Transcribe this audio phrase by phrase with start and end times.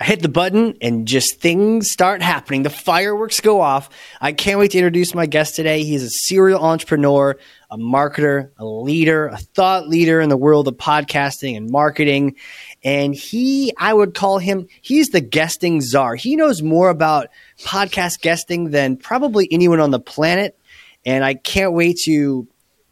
[0.00, 2.62] I hit the button and just things start happening.
[2.62, 3.90] The fireworks go off.
[4.20, 5.82] I can't wait to introduce my guest today.
[5.82, 7.36] He's a serial entrepreneur,
[7.68, 12.36] a marketer, a leader, a thought leader in the world of podcasting and marketing.
[12.84, 16.14] And he, I would call him, he's the guesting czar.
[16.14, 17.26] He knows more about
[17.60, 20.56] podcast guesting than probably anyone on the planet.
[21.04, 22.46] And I can't wait to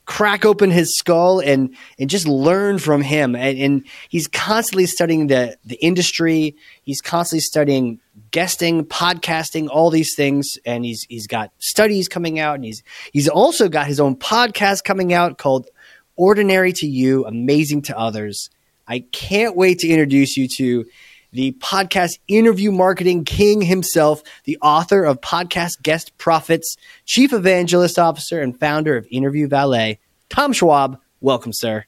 [0.06, 3.34] crack open his skull and and just learn from him.
[3.36, 6.56] And, and, he's constantly studying the the industry.
[6.82, 10.58] He's constantly studying guesting, podcasting, all these things.
[10.64, 12.82] And he's he's got studies coming out, and he's
[13.12, 15.68] he's also got his own podcast coming out called
[16.16, 18.50] Ordinary to You, Amazing to Others.
[18.88, 20.86] I can't wait to introduce you to
[21.36, 28.40] the podcast interview marketing king himself, the author of Podcast Guest Profits, chief evangelist officer,
[28.40, 30.98] and founder of Interview Valet, Tom Schwab.
[31.20, 31.84] Welcome, sir.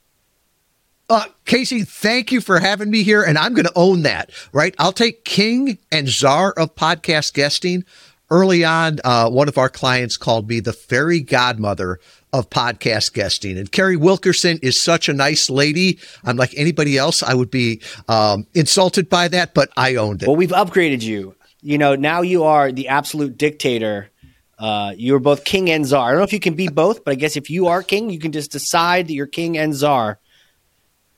[1.10, 3.22] Uh, Casey, thank you for having me here.
[3.22, 4.74] And I'm going to own that, right?
[4.78, 7.84] I'll take king and czar of podcast guesting.
[8.30, 11.98] Early on, uh, one of our clients called me the fairy godmother
[12.32, 13.56] of podcast guesting.
[13.56, 15.98] And Carrie Wilkerson is such a nice lady.
[16.24, 20.26] I'm like anybody else, I would be um, insulted by that, but I owned it.
[20.28, 21.34] Well, we've upgraded you.
[21.62, 24.10] You know, now you are the absolute dictator.
[24.58, 26.08] Uh, you're both king and czar.
[26.08, 28.10] I don't know if you can be both, but I guess if you are king,
[28.10, 30.18] you can just decide that you're king and czar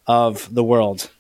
[0.07, 1.11] of the world.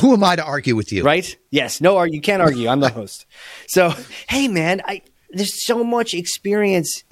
[0.00, 1.02] Who am I to argue with you?
[1.04, 1.36] Right?
[1.50, 1.80] Yes.
[1.80, 2.68] No, you can't argue.
[2.68, 3.26] I'm the host.
[3.68, 3.94] So,
[4.28, 7.04] hey, man, I there's so much experience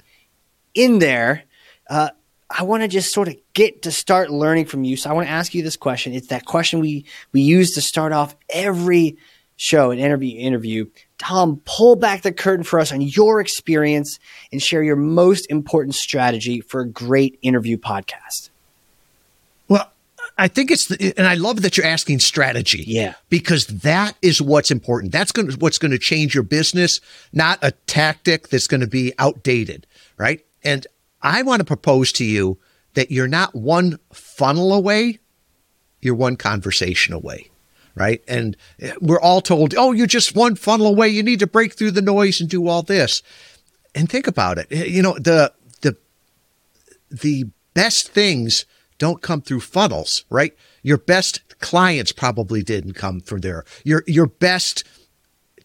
[0.73, 1.43] in there
[1.89, 2.09] uh,
[2.49, 4.97] I want to just sort of get to start learning from you.
[4.97, 6.13] So I want to ask you this question.
[6.13, 9.17] It's that question we we use to start off every
[9.55, 10.85] show and interview interview.
[11.17, 14.19] Tom, pull back the curtain for us on your experience
[14.51, 18.48] and share your most important strategy for a great interview podcast.
[20.39, 22.85] I think it's the, and I love that you're asking strategy.
[22.87, 23.15] Yeah.
[23.27, 25.11] Because that is what's important.
[25.11, 27.01] That's going to what's going to change your business,
[27.33, 29.85] not a tactic that's going to be outdated,
[30.17, 30.45] right?
[30.63, 30.87] And
[31.21, 32.57] I want to propose to you
[32.93, 35.19] that you're not one funnel away,
[36.01, 37.49] you're one conversation away.
[37.95, 38.23] Right.
[38.25, 41.09] And eh, we're all told, oh, you're just one funnel away.
[41.09, 43.21] You need to break through the noise and do all this.
[43.93, 44.67] And think about it.
[44.71, 45.51] Eh, you know, the,
[45.81, 45.97] the,
[47.11, 48.63] the best things
[48.99, 50.55] don't come through funnels, right?
[50.83, 53.65] Your best clients probably didn't come from there.
[53.83, 54.83] Your, your best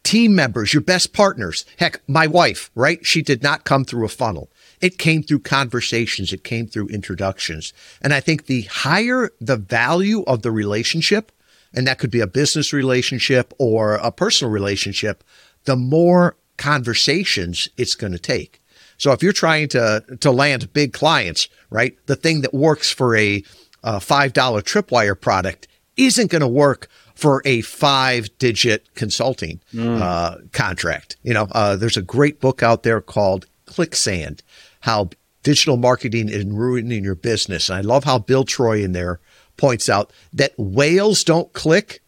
[0.04, 1.64] team members, your best partners.
[1.78, 3.04] Heck, my wife, right?
[3.04, 4.50] She did not come through a funnel.
[4.80, 6.32] It came through conversations.
[6.32, 7.72] It came through introductions.
[8.00, 11.32] And I think the higher the value of the relationship,
[11.72, 15.24] and that could be a business relationship or a personal relationship,
[15.64, 18.60] the more conversations it's going to take.
[18.98, 23.16] So if you're trying to, to land big clients, right, the thing that works for
[23.16, 23.42] a,
[23.82, 30.00] a $5 tripwire product isn't going to work for a five digit consulting mm.
[30.00, 31.16] uh, contract.
[31.22, 34.40] You know, uh, there's a great book out there called Clicksand
[34.80, 35.08] how
[35.42, 37.70] digital marketing is ruining your business.
[37.70, 39.18] And I love how Bill Troy in there
[39.56, 42.02] points out that whales don't click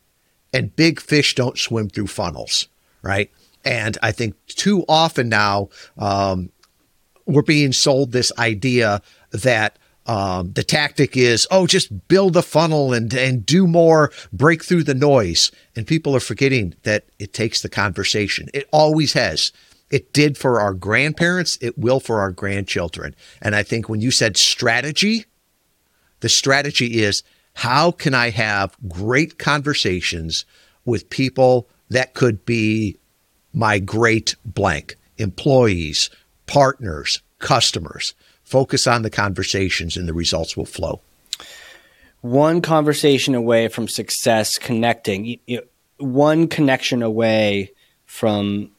[0.53, 2.69] and big fish don't swim through funnels,
[3.01, 3.31] right?
[3.65, 6.51] And I think too often now um,
[7.27, 12.93] we're being sold this idea that um, the tactic is, oh, just build a funnel
[12.93, 15.51] and and do more, break through the noise.
[15.75, 18.49] And people are forgetting that it takes the conversation.
[18.55, 19.53] It always has.
[19.91, 21.59] It did for our grandparents.
[21.61, 23.15] It will for our grandchildren.
[23.43, 25.27] And I think when you said strategy,
[26.21, 27.23] the strategy is
[27.55, 30.45] how can I have great conversations
[30.85, 32.99] with people that could be
[33.53, 36.11] my great blank employees,
[36.47, 38.15] partners, customers.
[38.45, 41.01] Focus on the conversations and the results will flow.
[42.21, 45.39] One conversation away from success, connecting,
[45.99, 47.73] one connection away
[48.05, 48.71] from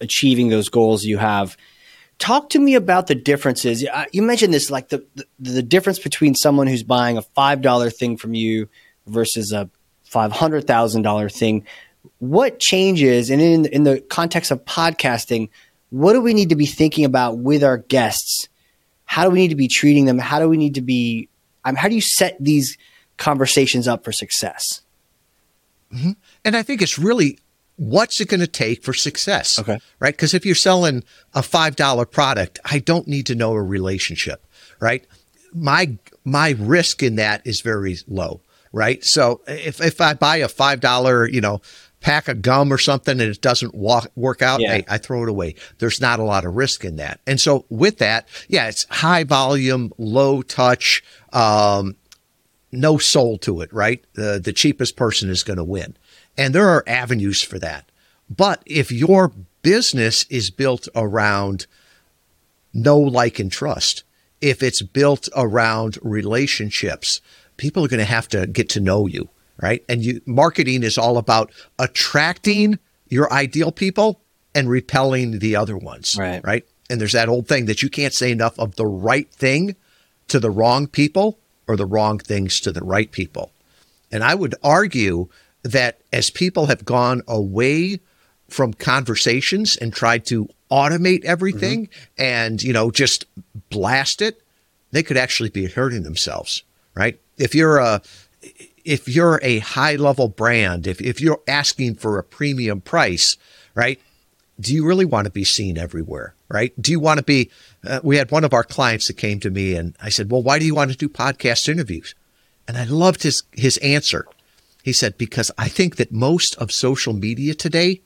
[0.00, 1.56] achieving those goals you have.
[2.18, 3.84] Talk to me about the differences.
[3.84, 7.60] Uh, you mentioned this, like the, the, the difference between someone who's buying a five
[7.60, 8.68] dollar thing from you
[9.06, 9.68] versus a
[10.04, 11.66] five hundred thousand dollar thing.
[12.18, 15.48] What changes, and in in the context of podcasting,
[15.94, 18.48] what do we need to be thinking about with our guests?
[19.04, 20.18] How do we need to be treating them?
[20.18, 21.28] How do we need to be?
[21.64, 22.76] Um, how do you set these
[23.16, 24.82] conversations up for success?
[25.92, 26.12] Mm-hmm.
[26.44, 27.38] And I think it's really
[27.76, 29.56] what's it going to take for success?
[29.58, 29.78] Okay.
[30.00, 30.14] Right?
[30.14, 34.44] Because if you're selling a $5 product, I don't need to know a relationship,
[34.80, 35.06] right?
[35.52, 38.40] My my risk in that is very low,
[38.72, 39.04] right?
[39.04, 41.60] So if if I buy a $5, you know,
[42.04, 44.74] pack of gum or something and it doesn't walk, work out, Yeah.
[44.74, 45.54] hey, I throw it away.
[45.78, 47.18] There's not a lot of risk in that.
[47.26, 51.02] And so with that, yeah, it's high volume, low touch,
[51.32, 51.96] um,
[52.70, 54.04] know soul to it, right?
[54.14, 55.96] The the cheapest person is going to win.
[56.36, 57.90] And there are avenues for that.
[58.28, 61.66] But if your business is built around
[62.74, 64.04] no like, and trust,
[64.42, 67.22] if it's built around relationships,
[67.56, 69.30] people are going to have to get to know you,
[69.60, 69.84] right?
[69.88, 72.78] And you marketing is all about attracting
[73.08, 74.20] your ideal people
[74.54, 76.44] and repelling the other ones, Right.
[76.44, 76.66] Right.
[76.90, 79.74] And there's that old thing that you can't say enough of the right thing
[80.28, 83.52] to the wrong people or the wrong things to the right people.
[84.12, 85.28] And I would argue
[85.62, 88.00] that as people have gone away
[88.48, 91.30] from conversations and tried to automate mm-hmm.
[91.30, 93.24] everything and, you know, just
[93.70, 94.40] blast it,
[94.92, 96.62] they could actually be hurting themselves,
[96.94, 97.18] right?
[97.38, 98.02] If you're a
[98.84, 103.36] if you're a high level brand, if, if you're asking for a premium price,
[103.74, 104.00] right?
[104.60, 106.72] Do you really want to be seen everywhere, right?
[106.80, 107.50] Do you want to be?
[107.84, 110.42] Uh, we had one of our clients that came to me and I said, Well,
[110.42, 112.14] why do you want to do podcast interviews?
[112.68, 114.26] And I loved his, his answer.
[114.82, 118.02] He said, Because I think that most of social media today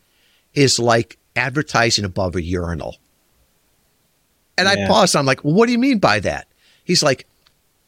[0.55, 2.97] is like advertising above a urinal.
[4.57, 4.89] And I Yeah.
[4.89, 5.15] paused.
[5.15, 6.49] I'm like, well, what do you mean by that?
[6.85, 7.27] He's like,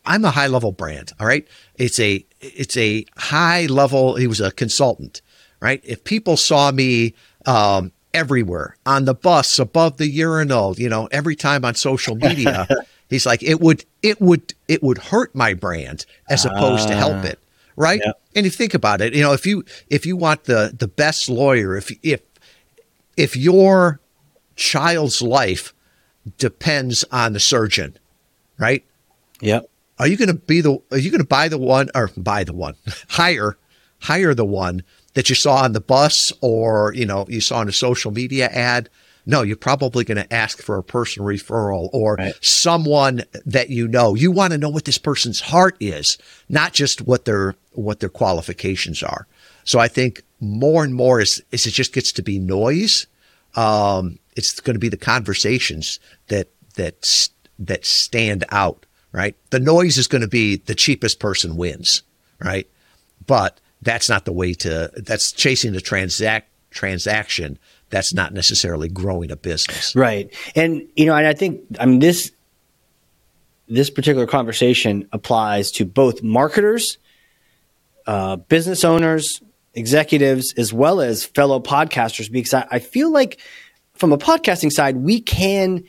[0.05, 1.13] I'm a high level brand.
[1.19, 1.47] All right.
[1.77, 4.17] It's a it's a high level.
[4.17, 5.23] He was a consultant,
[5.61, 5.81] right?
[5.85, 7.15] If people saw me
[7.47, 12.67] um, everywhere on the bus, above the urinal, you know, every time on social media,
[13.09, 17.25] he's like, it would it would it would hurt my brand as opposed to help
[17.25, 17.39] it,
[17.77, 18.01] right?
[18.05, 18.21] Yep.
[18.37, 20.89] And if you think about it, you know, if you if you want the the
[20.89, 22.21] best lawyer, if if
[23.17, 24.01] if your
[24.57, 25.75] child's life
[26.39, 27.99] depends on the surgeon,
[28.59, 28.85] right?
[29.41, 29.70] Yep.
[30.01, 30.81] Are you going to be the?
[30.91, 32.75] Are you going to buy the one or buy the one?
[33.11, 33.57] hire,
[34.01, 34.83] hire the one
[35.15, 38.47] that you saw on the bus or you know you saw in a social media
[38.49, 38.89] ad.
[39.27, 42.35] No, you're probably going to ask for a personal referral or Right.
[42.41, 44.15] someone that you know.
[44.15, 46.17] You want to know what this person's heart is,
[46.49, 49.27] not just what their what their qualifications are.
[49.65, 53.07] So I think more and more as, as it just gets to be noise,
[53.55, 59.37] um, it's going to be the conversations that that that stand out, right?
[59.51, 62.03] The noise is going to be the cheapest person wins,
[62.39, 62.69] right?
[63.27, 64.91] But that's not the way to.
[64.97, 67.59] That's chasing the transact transaction.
[67.91, 69.95] That's not necessarily growing a business.
[69.97, 70.33] Right.
[70.55, 72.33] And you know, and I think I mean this
[73.69, 76.99] this particular conversation applies to both marketers,
[78.07, 79.41] uh, business owners,
[79.75, 83.41] executives, as well as fellow podcasters, because I, I feel like
[83.95, 85.85] from a podcasting side, we can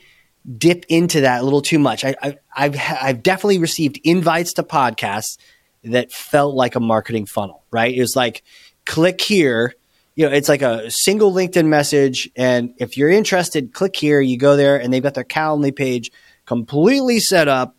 [0.58, 2.04] dip into that a little too much.
[2.04, 5.38] I, I, I've I've definitely received invites to podcasts
[5.84, 7.64] that felt like a marketing funnel.
[7.70, 7.94] Right?
[7.94, 8.42] It was like
[8.84, 9.74] click here.
[10.14, 14.20] You know, it's like a single LinkedIn message, and if you're interested, click here.
[14.20, 16.10] You go there, and they've got their Calendly page
[16.44, 17.76] completely set up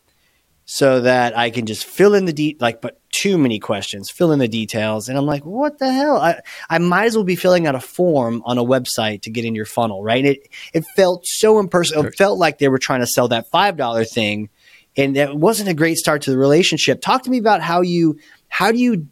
[0.66, 4.32] so that I can just fill in the de- like, but too many questions, fill
[4.32, 6.18] in the details, and I'm like, what the hell?
[6.18, 9.46] I I might as well be filling out a form on a website to get
[9.46, 10.26] in your funnel, right?
[10.26, 12.06] It it felt so impersonal.
[12.06, 14.50] It felt like they were trying to sell that five dollar thing,
[14.96, 17.02] and that wasn't a great start to the relationship.
[17.02, 19.08] Talk to me about how you how do you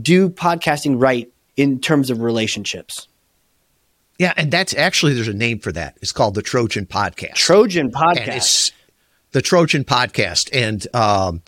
[0.00, 3.08] do podcasting right in terms of relationships?
[4.18, 5.98] Yeah, and that's actually there's a name for that.
[6.00, 7.34] It's called the Trojan Podcast.
[7.34, 8.72] Trojan podcast.
[9.32, 10.48] The Trojan podcast.
[10.52, 11.42] And um,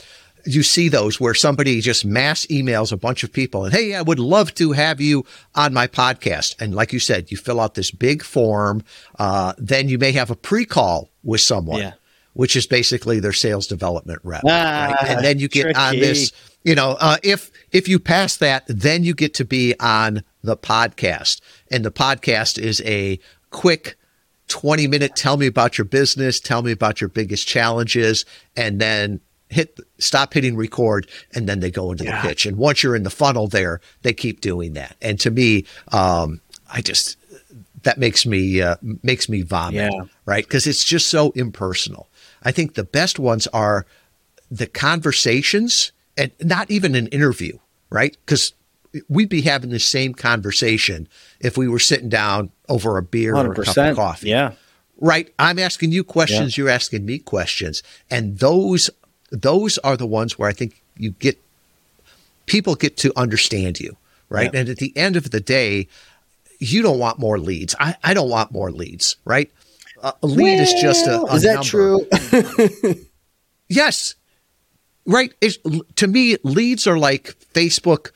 [0.44, 4.02] you see those where somebody just mass emails a bunch of people and, hey, I
[4.02, 6.60] would love to have you on my podcast.
[6.60, 8.82] And like you said, you fill out this big form.
[9.18, 11.80] Uh, then you may have a pre call with someone.
[11.80, 11.92] Yeah.
[12.34, 15.10] Which is basically their sales development rep, Ah, right?
[15.10, 16.30] and then you get on this.
[16.62, 20.56] You know, uh, if if you pass that, then you get to be on the
[20.56, 23.18] podcast, and the podcast is a
[23.50, 23.96] quick
[24.48, 28.24] 20 minute tell me about your business, tell me about your biggest challenges,
[28.56, 32.20] and then hit stop hitting record and then they go into Yeah.
[32.22, 32.44] the pitch.
[32.46, 34.96] And once you're in the funnel there, they keep doing that.
[35.00, 36.40] And to me, um,
[36.70, 37.16] I just
[37.84, 40.02] that makes me uh, makes me vomit, Yeah.
[40.26, 40.44] right?
[40.44, 42.08] Because it's just so impersonal.
[42.42, 43.86] I think the best ones are
[44.50, 47.58] the conversations and not even an interview,
[47.90, 48.16] right?
[48.24, 48.52] Because
[49.08, 51.08] we'd be having the same conversation
[51.40, 54.52] if we were sitting down over a beer or a cup of coffee Yeah.
[55.00, 58.90] right i'm asking you questions you're asking me questions and those
[59.30, 61.38] those are the ones where i think you get
[62.46, 63.96] people get to understand you
[64.28, 64.60] right Yeah.
[64.60, 65.88] and at the end of the day
[66.60, 67.76] you don't want more leads.
[67.78, 69.48] I, I don't want more leads, right?
[70.02, 72.88] a lead well, is just a, a is that number.
[72.90, 72.94] true?
[73.68, 74.16] yes,
[75.06, 75.32] right.
[75.40, 75.58] It's,
[75.96, 78.10] to me, leads are like Facebook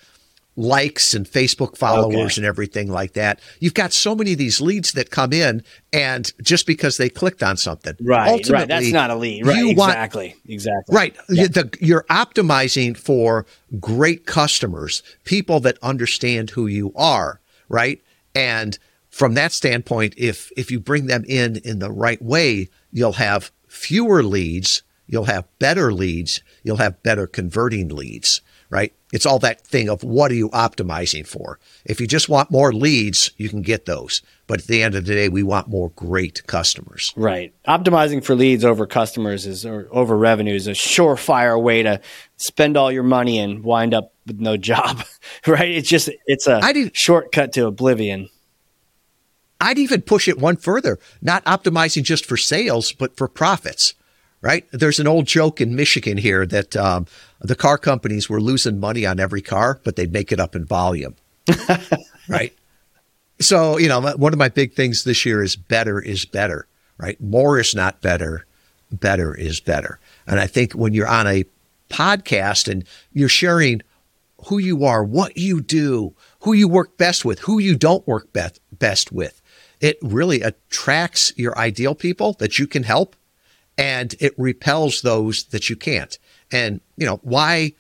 [0.57, 2.41] likes and Facebook followers okay.
[2.41, 3.41] and everything like that.
[3.61, 7.43] You've got so many of these leads that come in, and just because they clicked
[7.43, 8.49] on something, right?
[8.49, 8.69] right.
[8.69, 9.71] That's not a lead, right?
[9.71, 10.95] exactly, want, exactly.
[10.95, 11.17] Right.
[11.29, 11.47] Yeah.
[11.47, 13.47] The, you're optimizing for
[13.81, 18.03] great customers, people that understand who you are, right?
[18.35, 18.79] And
[19.09, 23.51] from that standpoint, if if you bring them in in the right way, you'll have
[23.69, 28.93] fewer leads, you'll have better leads, you'll have better converting leads, right?
[29.13, 31.59] It's all that thing of what are you optimizing for?
[31.85, 34.23] If you just want more leads, you can get those.
[34.47, 37.13] But at the end of the day, we want more great customers.
[37.15, 37.55] Right.
[37.69, 42.01] Optimizing for leads over customers is or over revenue is a surefire way to
[42.37, 45.05] spend all your money and wind up with no job.
[45.47, 45.71] right?
[45.71, 48.29] It's just it's a shortcut to oblivion.
[49.63, 53.95] I'd even push it one further, not optimizing just for sales, but for profits,
[54.41, 54.67] right?
[54.73, 57.07] There's an old joke in Michigan here that um,
[57.43, 60.65] the car companies were losing money on every car, but they'd make it up in
[60.65, 61.17] volume,
[62.29, 62.55] right?
[63.41, 66.67] So, you know, one of my big things this year is better is better,
[66.99, 67.21] right?
[67.21, 68.47] More is not better,
[68.91, 69.99] better is better.
[70.27, 71.45] And I think when you're on a
[71.89, 73.83] podcast and you're sharing
[74.47, 78.33] who you are, what you do, who you work best with, who you don't work
[78.33, 79.43] best, best with,
[79.81, 83.17] it really attracts your ideal people that you can help
[83.77, 86.19] and it repels those that you can't.
[86.53, 87.73] And, you know, why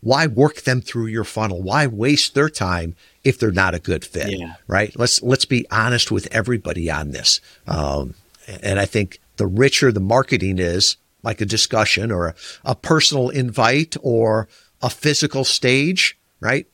[0.00, 1.62] why work them through your funnel?
[1.62, 2.94] Why waste their time
[3.24, 4.38] if they're not a good fit?
[4.38, 4.54] Yeah.
[4.66, 4.96] Right?
[4.98, 7.40] Let's let's be honest with everybody on this.
[7.66, 8.14] Um,
[8.62, 13.30] and I think the richer the marketing is, like a discussion or a, a personal
[13.30, 14.48] invite or
[14.80, 16.66] a physical stage, right?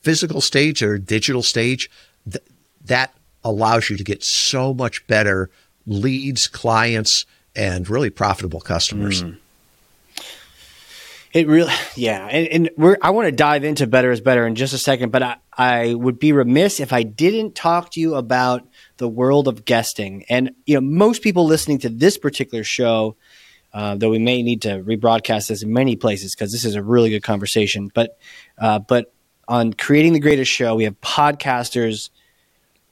[0.00, 1.88] Physical stage or digital stage,
[2.28, 2.44] th-
[2.84, 5.50] that allows you to get so much better
[5.86, 9.22] leads, clients, and really profitable customers.
[9.22, 9.38] Mm.
[11.32, 12.96] It really, yeah, and, and we're.
[13.02, 15.94] I want to dive into better is better in just a second, but I, I
[15.94, 18.66] would be remiss if I didn't talk to you about
[18.98, 20.24] the world of guesting.
[20.28, 23.16] And you know, most people listening to this particular show,
[23.72, 26.82] uh, though we may need to rebroadcast this in many places because this is a
[26.82, 27.90] really good conversation.
[27.92, 28.18] But,
[28.58, 29.12] uh, but
[29.48, 32.10] on creating the greatest show, we have podcasters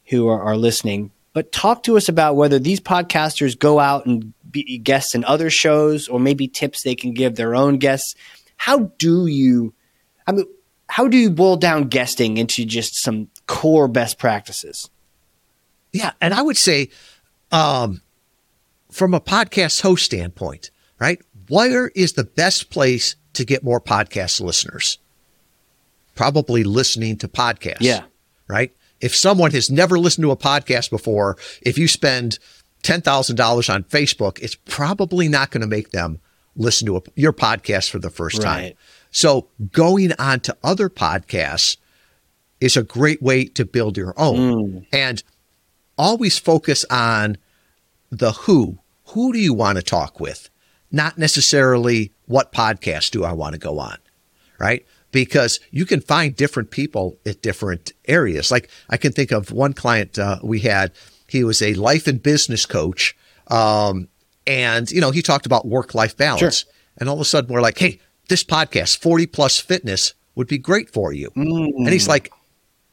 [0.07, 1.13] who are, are listening.
[1.33, 5.51] But talk to us about whether these podcasters go out and be guests in other
[5.51, 8.15] shows, or maybe tips they can give their own guests.
[8.57, 9.75] How do you?
[10.27, 10.47] I mean,
[10.89, 14.91] how do you boil down guesting into just some core best practices?
[15.93, 16.91] Yeah, and I would say,
[17.51, 18.01] um,
[18.91, 21.21] from a podcast host standpoint, right?
[21.49, 24.99] Where is the best place to get more podcast listeners?
[26.15, 27.79] Probably listening to podcasts.
[27.81, 28.05] Yeah.
[28.47, 32.39] Right if someone has never listened to a podcast before, if you spend
[32.83, 36.21] $10,000 on Facebook, it's probably not going to make them
[36.57, 38.45] listen to a, your podcast for the first right.
[38.45, 38.73] time.
[39.11, 41.77] So going on to other podcasts
[42.61, 44.37] is a great way to build your own.
[44.37, 44.87] Mm.
[44.93, 45.23] And
[45.97, 47.37] always focus on
[48.11, 48.79] the who.
[49.09, 50.51] Who do you want to talk with?
[50.93, 53.99] Not necessarily what podcast do I want to go on,
[54.59, 54.87] right?
[55.13, 58.51] because you can find different people at different areas.
[58.51, 60.93] Like I can think of one client uh, we had,
[61.31, 63.17] he was a life and business coach.
[63.49, 64.09] Um,
[64.47, 66.61] and, you know, he talked about work life balance.
[66.61, 66.73] Sure.
[66.99, 70.59] And all of a sudden we're like, hey, this podcast, 40 plus fitness, would be
[70.59, 71.31] great for you.
[71.31, 71.75] Mm.
[71.77, 72.33] And he's like,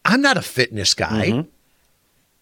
[0.03, 1.29] I'm not a fitness guy.
[1.29, 1.49] Mm-hmm.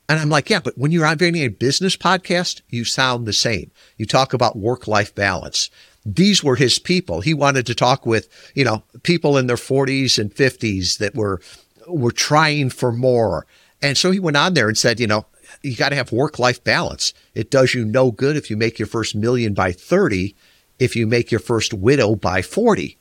[0.07, 3.71] And I'm like, yeah, but when you're on a business podcast, you sound the same.
[3.97, 5.69] You talk about work life balance
[6.05, 7.21] these were his people.
[7.21, 11.41] He wanted to talk with, you know, people in their 40s and 50s that were
[11.87, 13.45] were trying for more.
[13.81, 15.25] And so he went on there and said, you know,
[15.65, 17.13] you got to have work-life balance.
[17.33, 20.35] It does you no good if you make your first million by 30
[20.79, 22.97] if you make your first widow by 40.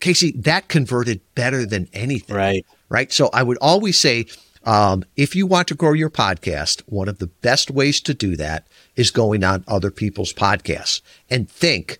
[0.00, 2.36] Casey, that converted better than anything.
[2.36, 2.66] Right.
[2.88, 3.12] Right.
[3.12, 4.26] So I would always say
[4.64, 8.36] um, if you want to grow your podcast, one of the best ways to do
[8.36, 8.66] that
[8.96, 11.98] is going on other people's podcasts and think,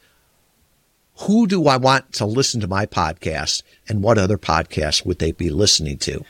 [1.23, 5.33] who do I want to listen to my podcast and what other podcasts would they
[5.33, 6.25] be listening to?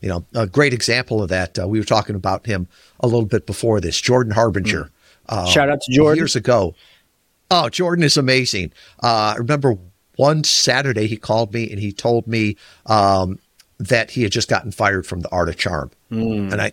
[0.00, 2.68] You know, a great example of that, uh, we were talking about him
[3.00, 4.84] a little bit before this, Jordan Harbinger.
[4.84, 4.90] Mm.
[5.28, 6.18] Uh, Shout out to Jordan.
[6.18, 6.74] Years ago.
[7.50, 8.72] Oh, Jordan is amazing.
[9.02, 9.76] Uh, I remember
[10.16, 13.38] one Saturday he called me and he told me um,
[13.78, 15.90] that he had just gotten fired from the Art of Charm.
[16.10, 16.52] Mm.
[16.52, 16.72] And I,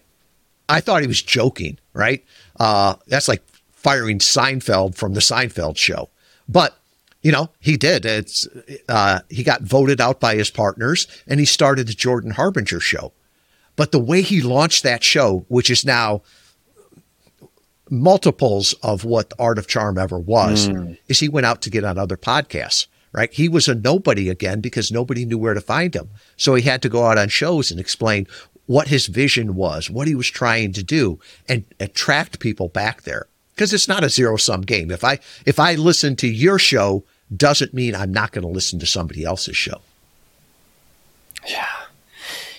[0.67, 2.24] I thought he was joking, right?
[2.60, 6.10] Uh, that's like firing Seinfeld from the Seinfeld show.
[6.50, 6.77] But,
[7.25, 8.05] you know, he did.
[8.05, 8.48] It's,
[8.88, 13.13] uh, he got voted out by his partners and he started the Jordan Harbinger show.
[13.75, 16.22] But the way he launched that show, which is now
[17.89, 21.00] multiples of what the Art of Charm ever was, mm.
[21.08, 23.34] is he went out to get on other podcasts, right?
[23.34, 26.12] He was a nobody again because nobody knew where to find him.
[26.38, 28.27] So he had to go out on shows and explain
[28.67, 33.25] what his vision was, what he was trying to do, and attract people back there.
[33.55, 34.91] Because it's not a zero sum game.
[34.91, 35.17] If I
[35.48, 37.03] if I listen to your show,
[37.38, 39.82] doesn't mean I'm not going to listen to somebody else's show.
[41.48, 41.65] Yeah.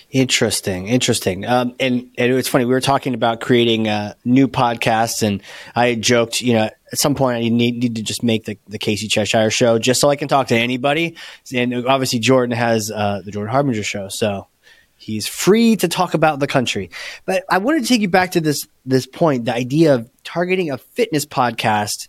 [0.09, 1.45] Interesting, interesting.
[1.45, 2.63] Um, and, and it's funny.
[2.63, 5.43] We were talking about creating uh, new podcasts, and
[5.75, 8.79] I joked, you know, at some point I need, need to just make the, the
[8.79, 11.17] Casey Cheshire show just so I can talk to anybody.
[11.53, 14.47] And obviously, Jordan has uh, the Jordan Harbinger show, so
[14.95, 16.89] he's free to talk about the country.
[17.25, 20.71] But I wanted to take you back to this this point, the idea of targeting
[20.71, 22.07] a fitness podcast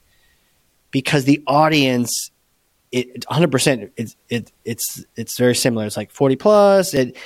[0.92, 2.30] because the audience
[2.90, 7.16] it 100% it's it, it's it's very similar it's like 40 plus it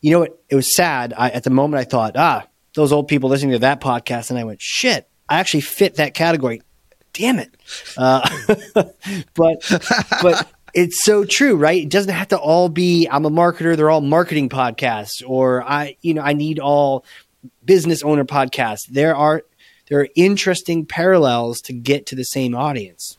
[0.00, 0.40] you know what?
[0.48, 1.12] It was sad.
[1.16, 4.38] I, at the moment, I thought, ah, those old people listening to that podcast, and
[4.38, 6.62] I went, shit, I actually fit that category.
[7.12, 7.54] Damn it!
[7.96, 8.28] Uh,
[9.34, 9.80] but
[10.22, 11.82] but it's so true, right?
[11.82, 13.76] It doesn't have to all be I'm a marketer.
[13.76, 17.04] They're all marketing podcasts, or I you know I need all
[17.64, 18.86] business owner podcasts.
[18.88, 19.42] There are
[19.88, 23.16] there are interesting parallels to get to the same audience.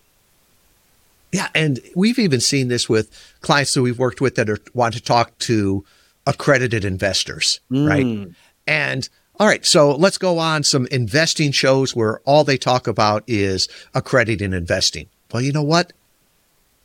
[1.32, 4.96] Yeah, and we've even seen this with clients that we've worked with that are want
[4.96, 5.86] to talk to
[6.26, 7.88] accredited investors, mm.
[7.88, 8.36] right?
[8.66, 9.08] And
[9.40, 13.70] all right, so let's go on some investing shows where all they talk about is
[13.94, 15.08] accredited investing.
[15.32, 15.94] Well, you know what?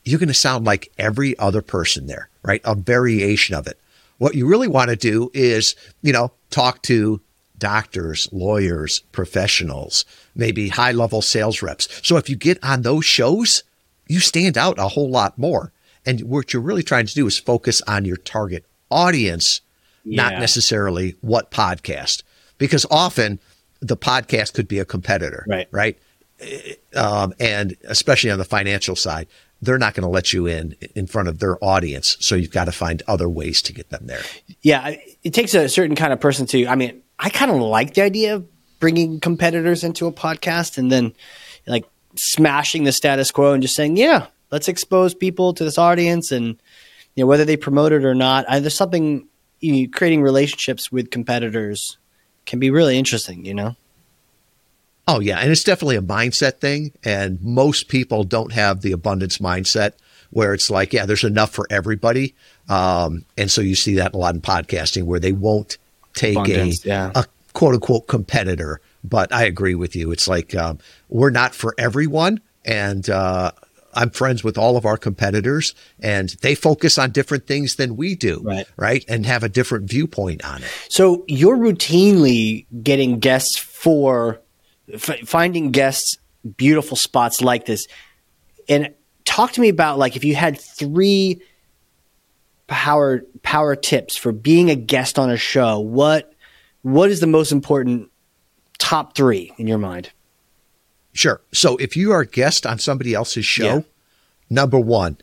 [0.05, 2.61] You're going to sound like every other person there, right?
[2.65, 3.81] A variation of it.
[4.19, 7.21] What you really want to do is, you know, talk to
[7.59, 10.05] doctors, lawyers, professionals,
[10.37, 11.89] maybe high level sales reps.
[12.07, 13.65] So if you get on those shows,
[14.08, 15.73] you stand out a whole lot more.
[16.06, 19.61] And what you're really trying to do is focus on your target audience,
[20.04, 20.23] yeah.
[20.23, 22.23] not necessarily what podcast.
[22.58, 23.38] Because often
[23.80, 25.69] the podcast could be a competitor, right?
[25.71, 25.99] Right.
[26.95, 29.28] Um, and especially on the financial side,
[29.62, 32.17] they're not going to let you in in front of their audience.
[32.21, 34.23] So you've got to find other ways to get them there.
[34.62, 36.67] Yeah, it takes a certain kind of person to.
[36.67, 38.47] I mean, I kind of like the idea of
[38.78, 41.14] bringing competitors into a podcast and then
[42.17, 46.61] smashing the status quo and just saying, yeah, let's expose people to this audience and
[47.15, 48.45] you know whether they promote it or not.
[48.49, 49.29] I, there's something
[49.61, 51.99] you know, creating relationships with competitors
[52.47, 53.45] can be really interesting.
[53.45, 53.77] You know.
[55.07, 59.39] Oh yeah, and it's definitely a mindset thing, and most people don't have the abundance
[59.39, 59.93] mindset
[60.31, 62.35] where it's like, yeah, there's enough for everybody,
[62.69, 65.79] um, and so you see that a lot in podcasting where they won't
[66.15, 67.13] take abundance, a, yeah.
[67.15, 68.81] a quote unquote competitor.
[69.04, 70.10] But I agree with you.
[70.12, 73.52] It's like um, we're not for everyone, and uh,
[73.95, 78.14] I'm friends with all of our competitors and they focus on different things than we
[78.14, 78.40] do.
[78.43, 78.67] Right.
[78.76, 79.04] Right.
[79.08, 80.71] And have a different viewpoint on it.
[80.88, 84.40] So you're routinely getting guests for
[84.93, 86.19] f- finding guests,
[86.56, 87.86] beautiful spots like this.
[88.69, 91.40] And talk to me about like if you had three
[92.67, 96.32] power power tips for being a guest on a show, what
[96.82, 98.10] what is the most important
[98.84, 100.10] top three in your mind?
[101.14, 101.40] Sure.
[101.54, 103.80] So if you are a guest on somebody else's show, yeah.
[104.50, 105.16] number one,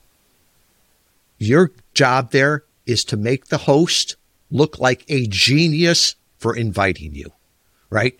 [1.38, 4.16] your job there is to make the host
[4.50, 7.32] look like a genius for inviting you,
[7.92, 8.20] right?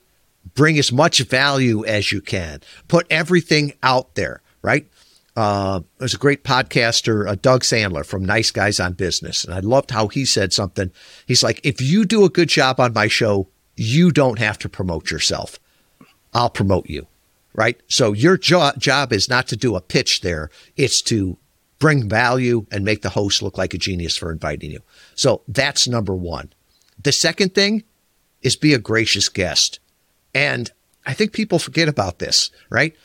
[0.54, 2.62] Bring as much value as you can.
[2.88, 4.88] Put everything out there, right?
[5.36, 9.44] Uh, there's a great podcaster, uh, Doug Sandler from Nice Guys on Business.
[9.44, 10.92] And I loved how he said something.
[11.26, 13.48] He's like, if you do a good job on my show,
[13.82, 15.60] you don't have to promote yourself.
[16.34, 17.08] I'll promote you
[17.54, 17.80] right?
[17.88, 20.50] So your jo- job is not to do a pitch there.
[20.78, 21.38] It's to
[21.80, 24.82] bring value and make the host look like a genius for inviting you.
[25.16, 26.54] So that's number one.
[27.02, 27.84] The second thing
[28.42, 29.80] is be a gracious guest.
[30.34, 30.72] And
[31.06, 32.96] I think people forget about this, right?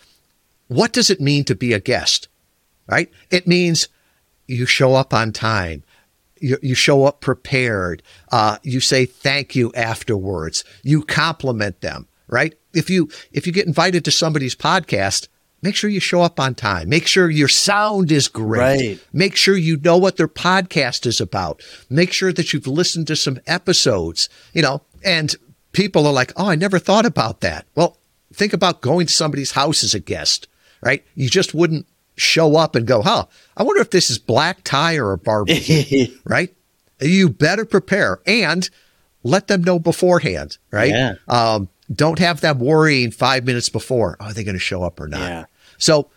[0.69, 2.29] What does it mean to be a guest,
[2.87, 3.11] right?
[3.31, 3.89] It means
[4.47, 5.83] you show up on time.
[6.47, 8.03] You, you show up prepared.
[8.31, 10.65] Uh, you say thank you afterwards.
[10.83, 12.55] You compliment them, right?
[12.77, 15.29] if you if you get invited to somebody's podcast,
[15.63, 16.89] make sure you show up on time.
[16.89, 18.61] Make sure your sound is great.
[18.61, 19.01] Right.
[19.13, 21.63] Make sure you know what their podcast is about.
[21.89, 25.35] Make sure that you've listened to some episodes, you know, and
[25.73, 27.97] people are like, "Oh, I never thought about that." Well,
[28.33, 30.47] think about going to somebody's house as a guest,
[30.83, 31.05] right?
[31.15, 33.27] You just wouldn't show up and go, "Huh,
[33.57, 36.55] I wonder if this is black tie or a barbecue," right?
[37.01, 38.69] You better prepare and
[39.23, 40.91] let them know beforehand, right?
[40.91, 41.15] Yeah.
[41.29, 44.17] Um, don't have them worrying five minutes before.
[44.19, 45.21] Are they going to show up or not?
[45.21, 45.45] Yeah.
[45.79, 46.11] So,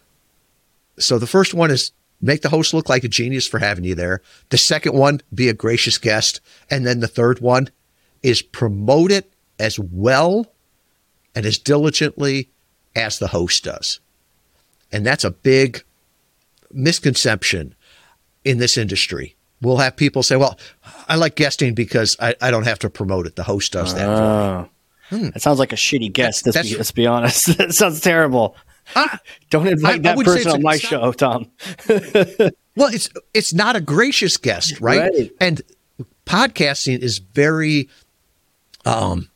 [0.98, 3.96] so the first one is make the host look like a genius for having you
[3.96, 4.22] there.
[4.50, 6.42] The second one, be a gracious guest.
[6.70, 7.70] And then the third one,
[8.22, 10.48] is promote it as well
[11.36, 12.50] and as diligently
[12.96, 14.00] as the host does.
[14.92, 15.84] And that's a big
[16.72, 17.76] misconception
[18.44, 19.36] in this industry.
[19.62, 20.58] We'll have people say, well,
[21.08, 23.36] I like guesting because I, I don't have to promote it.
[23.36, 24.08] The host does that.
[24.08, 24.70] Oh.
[25.10, 25.30] Hmm.
[25.30, 26.46] That sounds like a shitty guest.
[26.46, 27.46] Let's, be, let's be, honest.
[27.58, 28.56] that sounds terrible.
[28.96, 31.52] Ah, don't invite I, that I person on my show, Tom.
[31.90, 35.12] well, it's it's not a gracious guest, right?
[35.12, 35.32] right?
[35.40, 35.62] And
[36.26, 37.90] podcasting is very,
[38.86, 39.30] um,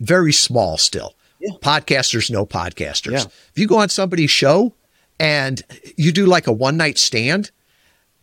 [0.00, 1.14] very small still.
[1.40, 1.50] Yeah.
[1.60, 3.12] Podcasters know podcasters.
[3.12, 3.24] Yeah.
[3.24, 4.74] If you go on somebody's show
[5.18, 5.62] and
[5.96, 7.50] you do like a one night stand,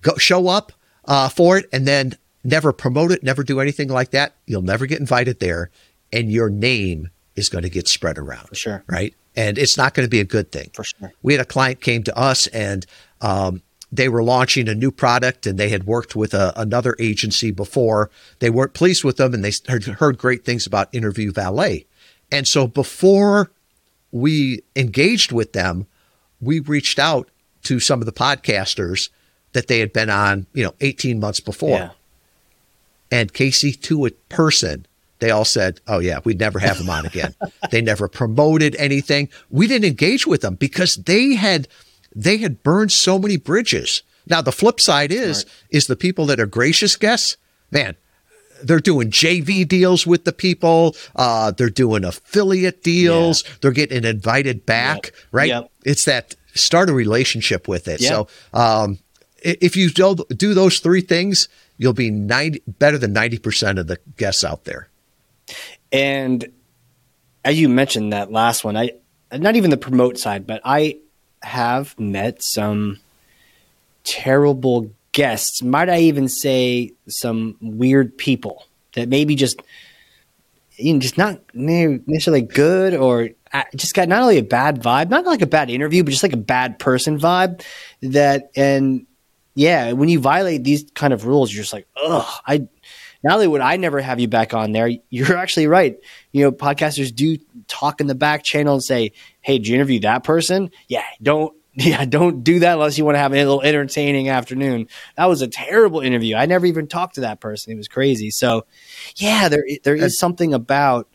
[0.02, 0.72] go show up
[1.06, 4.86] uh, for it, and then never promote it, never do anything like that, you'll never
[4.86, 5.70] get invited there,
[6.12, 8.48] and your name is going to get spread around.
[8.48, 8.84] For sure.
[8.88, 9.16] Right.
[9.36, 10.72] And it's not going to be a good thing.
[10.74, 11.14] For sure.
[11.22, 12.86] We had a client came to us and
[13.22, 17.52] um, they were launching a new product and they had worked with a, another agency
[17.52, 18.10] before.
[18.40, 21.86] They weren't pleased with them and they heard, heard great things about Interview Valet.
[22.32, 23.52] And so before
[24.12, 25.88] we engaged with them,
[26.42, 27.30] we reached out
[27.64, 29.10] to some of the podcasters
[29.54, 31.78] that they had been on, you know, 18 months before.
[31.78, 31.90] Yeah.
[33.12, 34.86] And Casey, to a person,
[35.20, 37.36] they all said, "Oh yeah, we'd never have them on again."
[37.72, 39.30] they never promoted anything.
[39.50, 41.68] We didn't engage with them because they had
[42.16, 44.02] they had burned so many bridges.
[44.28, 45.56] Now the flip side is Smart.
[45.70, 47.38] is the people that are gracious guests,
[47.70, 47.96] man,
[48.64, 50.96] they're doing JV deals with the people.
[51.16, 53.44] Uh, they're doing affiliate deals.
[53.44, 53.52] Yeah.
[53.62, 55.14] They're getting invited back, yep.
[55.32, 55.50] right?
[55.50, 55.72] Yep.
[55.86, 58.02] It's that start a relationship with it.
[58.02, 58.10] Yep.
[58.10, 59.00] So um,
[59.42, 61.48] if you do, do those three things,
[61.78, 64.88] you'll be 90, better than 90% of the guests out there.
[65.92, 66.52] And
[67.44, 68.92] as you mentioned that last one, I
[69.34, 70.98] not even the promote side, but I
[71.42, 73.00] have met some
[74.04, 75.62] terrible guests.
[75.62, 79.62] Might I even say some weird people that maybe just
[80.78, 85.10] you know, just not necessarily good or uh, just got not only a bad vibe,
[85.10, 87.64] not like a bad interview, but just like a bad person vibe.
[88.02, 89.06] That and
[89.54, 92.68] yeah, when you violate these kind of rules, you're just like, ugh, I
[93.24, 95.98] not only would I never have you back on there, you're actually right.
[96.32, 100.00] You know, podcasters do talk in the back channel and say, Hey, did you interview
[100.02, 100.72] that person?
[100.88, 104.88] Yeah, don't yeah, don't do that unless you want to have a little entertaining afternoon.
[105.16, 106.36] That was a terrible interview.
[106.36, 107.72] I never even talked to that person.
[107.72, 108.30] It was crazy.
[108.30, 108.66] So,
[109.16, 111.08] yeah, there there is something about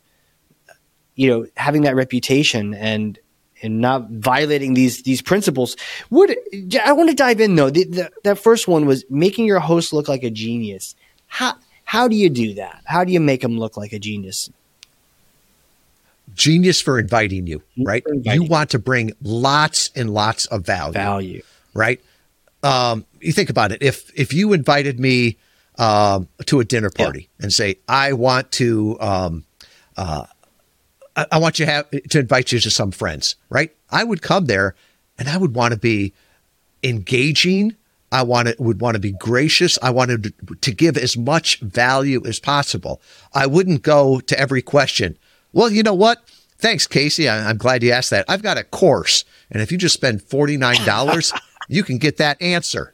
[1.15, 3.19] you know having that reputation and
[3.63, 5.77] and not violating these these principles.
[6.09, 6.37] Would
[6.83, 7.71] I want to dive in though?
[7.71, 10.95] The, the, that first one was making your host look like a genius.
[11.27, 12.83] How how do you do that?
[12.87, 14.51] How do you make them look like a genius?
[16.37, 18.05] Genius for inviting you, right?
[18.07, 18.43] Inviting.
[18.43, 20.93] You want to bring lots and lots of value.
[20.93, 21.43] Value,
[21.75, 22.01] right?
[22.63, 23.83] Um, you think about it.
[23.83, 25.39] If if you invited me
[25.79, 27.45] um, to a dinner party yeah.
[27.45, 29.45] and say, I want to um,
[29.97, 30.27] uh,
[31.17, 33.75] I, I want you to have to invite you to some friends, right?
[33.91, 34.75] I would come there
[35.19, 36.13] and I would want to be
[36.83, 37.75] engaging.
[38.13, 39.79] I want to, would want to be gracious.
[39.83, 43.01] I wanted to, to give as much value as possible.
[43.35, 45.19] I wouldn't go to every question.
[45.57, 46.23] Well, you know what?
[46.59, 47.31] Thanks, Casey.
[47.31, 48.27] I, am glad you asked that.
[48.29, 51.33] I've got a course, and if you just spend forty nine dollars,
[51.69, 52.93] you can get that answer.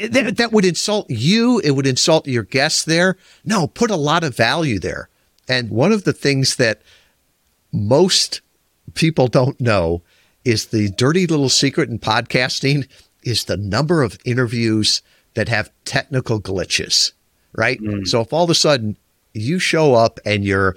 [0.00, 1.60] That, that would insult you.
[1.60, 3.18] It would insult your guests there.
[3.44, 5.10] No, put a lot of value there.
[5.46, 6.80] And one of the things that
[7.70, 8.40] most
[8.94, 10.02] people don't know
[10.42, 12.88] is the dirty little secret in podcasting
[13.24, 15.02] is the number of interviews
[15.34, 17.12] that have technical glitches,
[17.52, 17.78] right?
[17.78, 18.06] Mm.
[18.06, 18.96] So if all of a sudden
[19.34, 20.76] you show up and you're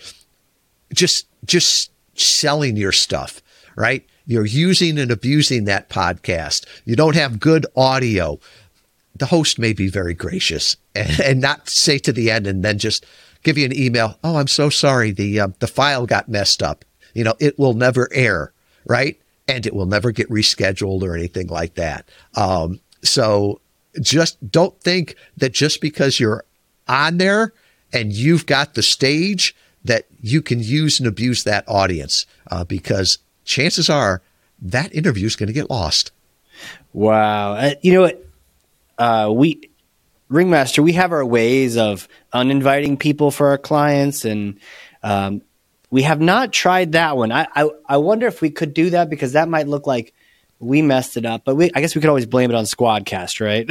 [0.94, 3.42] just just selling your stuff,
[3.76, 4.06] right?
[4.26, 6.66] You're using and abusing that podcast.
[6.86, 8.40] You don't have good audio.
[9.16, 12.78] The host may be very gracious and, and not say to the end and then
[12.78, 13.06] just
[13.44, 14.18] give you an email.
[14.24, 15.12] Oh, I'm so sorry.
[15.12, 16.84] The uh, the file got messed up.
[17.14, 18.54] You know, it will never air,
[18.86, 19.20] right?
[19.48, 22.10] And it will never get rescheduled or anything like that.
[22.36, 23.62] Um, so
[24.02, 26.44] just don't think that just because you're
[26.88, 27.54] on there
[27.94, 29.56] and you've got the stage
[29.88, 34.22] that you can use and abuse that audience uh, because chances are
[34.62, 36.12] that interview is going to get lost.
[36.94, 37.54] Wow.
[37.54, 38.26] Uh, you know what?
[38.98, 39.70] Uh, we
[40.30, 44.60] Ringmaster, we have our ways of uninviting people for our clients, and
[45.02, 45.42] um,
[45.90, 47.32] we have not tried that one.
[47.32, 50.14] I, I, I wonder if we could do that because that might look like
[50.60, 51.44] we messed it up.
[51.46, 53.70] But we, I guess we could always blame it on Squadcast, right?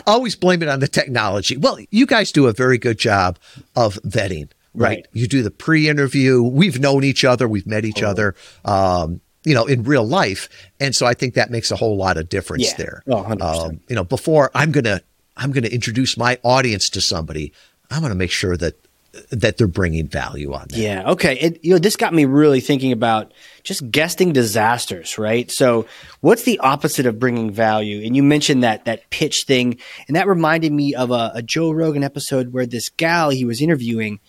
[0.06, 1.56] always blame it on the technology.
[1.56, 3.38] Well, you guys do a very good job
[3.76, 4.88] of vetting, right?
[4.88, 5.06] right.
[5.12, 6.42] You do the pre-interview.
[6.42, 7.48] We've known each other.
[7.48, 8.08] We've met each oh.
[8.08, 8.34] other.
[8.64, 10.48] Um, you know, in real life.
[10.80, 12.76] And so I think that makes a whole lot of difference yeah.
[12.76, 13.02] there.
[13.06, 15.02] Oh, um, you know, before I'm going to,
[15.36, 17.52] I'm going to introduce my audience to somebody.
[17.90, 18.83] I'm going to make sure that
[19.30, 20.78] that they're bringing value on that.
[20.78, 21.10] Yeah.
[21.12, 21.38] Okay.
[21.38, 25.50] It, you know, this got me really thinking about just guesting disasters, right?
[25.50, 25.86] So,
[26.20, 28.04] what's the opposite of bringing value?
[28.04, 31.70] And you mentioned that that pitch thing, and that reminded me of a, a Joe
[31.70, 34.20] Rogan episode where this gal he was interviewing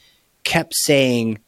[0.43, 1.39] kept saying,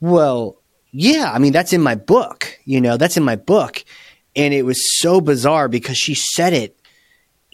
[0.00, 0.60] "Well,
[0.92, 2.58] yeah, I mean that's in my book.
[2.64, 3.84] You know, that's in my book,"
[4.36, 6.78] and it was so bizarre because she said it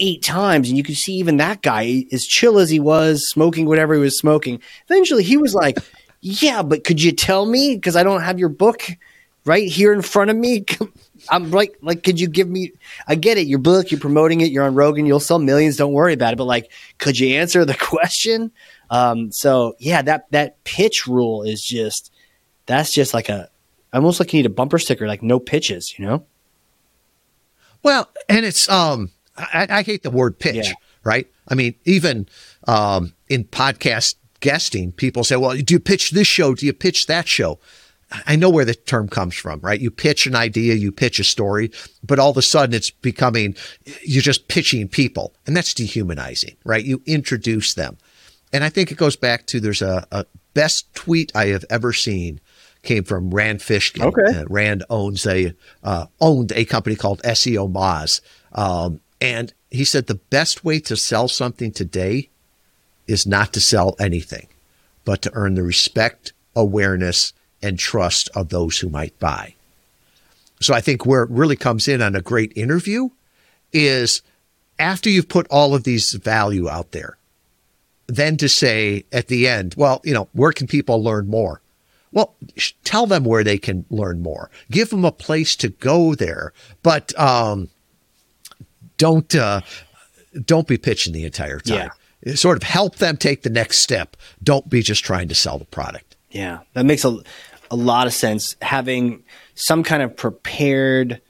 [0.01, 3.67] eight times, and you could see even that guy, as chill as he was, smoking
[3.67, 4.61] whatever he was smoking.
[4.89, 5.79] Eventually, he was like,
[6.21, 7.77] "Yeah, but could you tell me?
[7.77, 8.83] Because I don't have your book
[9.45, 10.65] right here in front of me.
[11.29, 12.73] I'm like, like, could you give me?
[13.07, 13.47] I get it.
[13.47, 14.51] Your book, you're promoting it.
[14.51, 15.07] You're on Rogan.
[15.07, 15.77] You'll sell millions.
[15.77, 16.37] Don't worry about it.
[16.37, 18.51] But like, could you answer the question?
[18.91, 22.13] Um, so yeah, that that pitch rule is just
[22.67, 23.49] that's just like a
[23.93, 25.99] almost like you need a bumper sticker, like no pitches.
[25.99, 26.27] You know.
[27.83, 30.73] Well, and it's um I, I hate the word pitch, yeah.
[31.05, 31.27] right?
[31.49, 32.29] I mean, even
[32.67, 36.55] um, in podcast guesting, people say, well, do you pitch this show?
[36.55, 37.59] Do you pitch that show?
[38.27, 39.81] I know where the term comes from, right?
[39.81, 41.71] You pitch an idea, you pitch a story,
[42.03, 43.55] but all of a sudden it's becoming,
[44.03, 45.35] you're just pitching people.
[45.47, 46.85] And that's dehumanizing, right?
[46.85, 47.99] You introduce them.
[48.53, 51.93] And I think it goes back to there's a, a best tweet I have ever
[51.93, 52.41] seen
[52.83, 54.03] came from Rand Fishkin.
[54.03, 54.41] Okay.
[54.41, 58.21] Uh, Rand owns a, uh, owned a company called SEO Moz.
[58.53, 62.29] Um, and he said the best way to sell something today
[63.07, 64.47] is not to sell anything,
[65.05, 69.55] but to earn the respect, awareness, and trust of those who might buy.
[70.61, 73.11] So I think where it really comes in on a great interview
[73.73, 74.23] is
[74.79, 77.17] after you've put all of these value out there,
[78.07, 81.61] then to say at the end, well, you know, where can people learn more?
[82.13, 82.35] Well,
[82.83, 84.51] tell them where they can learn more.
[84.71, 86.53] Give them a place to go there.
[86.83, 87.69] But um,
[89.01, 89.63] don't uh,
[90.45, 91.91] don't be pitching the entire time.
[92.25, 92.35] Yeah.
[92.35, 94.15] Sort of help them take the next step.
[94.43, 96.17] Don't be just trying to sell the product.
[96.31, 97.19] Yeah, that makes a
[97.71, 98.57] a lot of sense.
[98.61, 101.23] Having some kind of prepared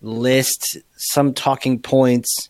[0.00, 2.48] list, some talking points.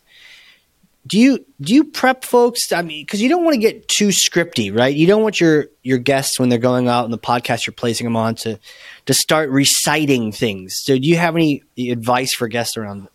[1.07, 2.71] Do you do you prep folks?
[2.71, 4.93] I mean, because you don't want to get too scripty, right?
[4.93, 8.05] You don't want your your guests when they're going out in the podcast you're placing
[8.05, 8.59] them on to
[9.07, 10.75] to start reciting things.
[10.83, 13.07] So, do you have any advice for guests around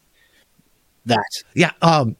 [1.06, 1.42] that.
[1.54, 2.16] Yeah, um,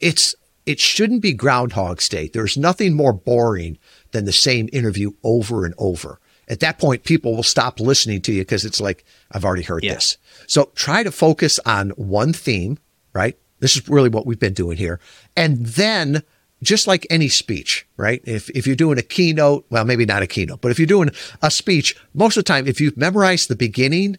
[0.00, 0.34] it's
[0.64, 2.28] it shouldn't be Groundhog Day.
[2.28, 3.78] There's nothing more boring
[4.10, 6.20] than the same interview over and over.
[6.48, 9.84] At that point, people will stop listening to you because it's like I've already heard
[9.84, 9.94] yeah.
[9.94, 10.16] this.
[10.46, 12.78] So try to focus on one theme,
[13.12, 13.36] right?
[13.58, 15.00] This is really what we've been doing here,
[15.36, 16.22] and then
[16.62, 18.22] just like any speech, right?
[18.24, 21.10] If, if you're doing a keynote, well, maybe not a keynote, but if you're doing
[21.42, 24.16] a speech, most of the time, if you've memorized the beginning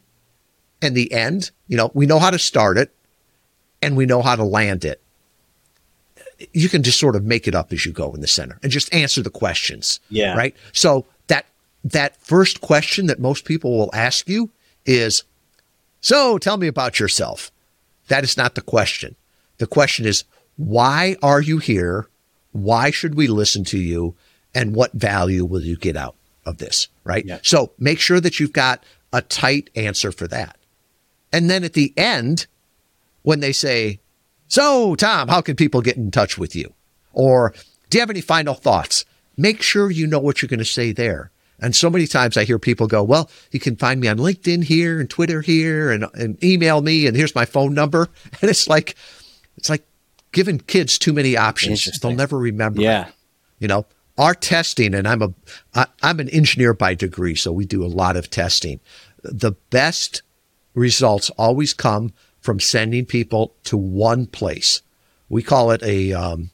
[0.81, 2.93] and the end, you know, we know how to start it
[3.81, 5.01] and we know how to land it.
[6.53, 8.71] You can just sort of make it up as you go in the center and
[8.71, 9.99] just answer the questions.
[10.09, 10.35] Yeah.
[10.35, 10.55] Right.
[10.71, 11.45] So that
[11.83, 14.51] that first question that most people will ask you
[14.85, 15.23] is,
[16.01, 17.51] so tell me about yourself.
[18.07, 19.15] That is not the question.
[19.57, 20.23] The question is,
[20.57, 22.07] why are you here?
[22.51, 24.15] Why should we listen to you?
[24.53, 26.87] And what value will you get out of this?
[27.03, 27.25] Right.
[27.25, 27.39] Yeah.
[27.43, 30.57] So make sure that you've got a tight answer for that.
[31.31, 32.47] And then at the end,
[33.27, 33.99] when they say,
[34.47, 36.73] So, Tom, how can people get in touch with you?
[37.11, 37.53] Or
[37.89, 39.03] do you have any final thoughts?
[39.35, 41.29] Make sure you know what you're going to say there.
[41.59, 44.63] And so many times I hear people go, Well, you can find me on LinkedIn
[44.63, 48.07] here and Twitter here and, and email me, and here's my phone number.
[48.41, 48.95] And it's like,
[49.57, 49.85] it's like
[50.31, 51.99] giving kids too many options.
[51.99, 52.79] They'll never remember.
[52.79, 53.07] Yeah.
[53.07, 53.13] It.
[53.59, 53.87] You know,
[54.17, 55.33] our testing, and I'm a
[55.75, 58.79] I, I'm an engineer by degree, so we do a lot of testing.
[59.21, 60.21] The best
[60.73, 64.81] results always come from sending people to one place.
[65.29, 66.51] We call it a um,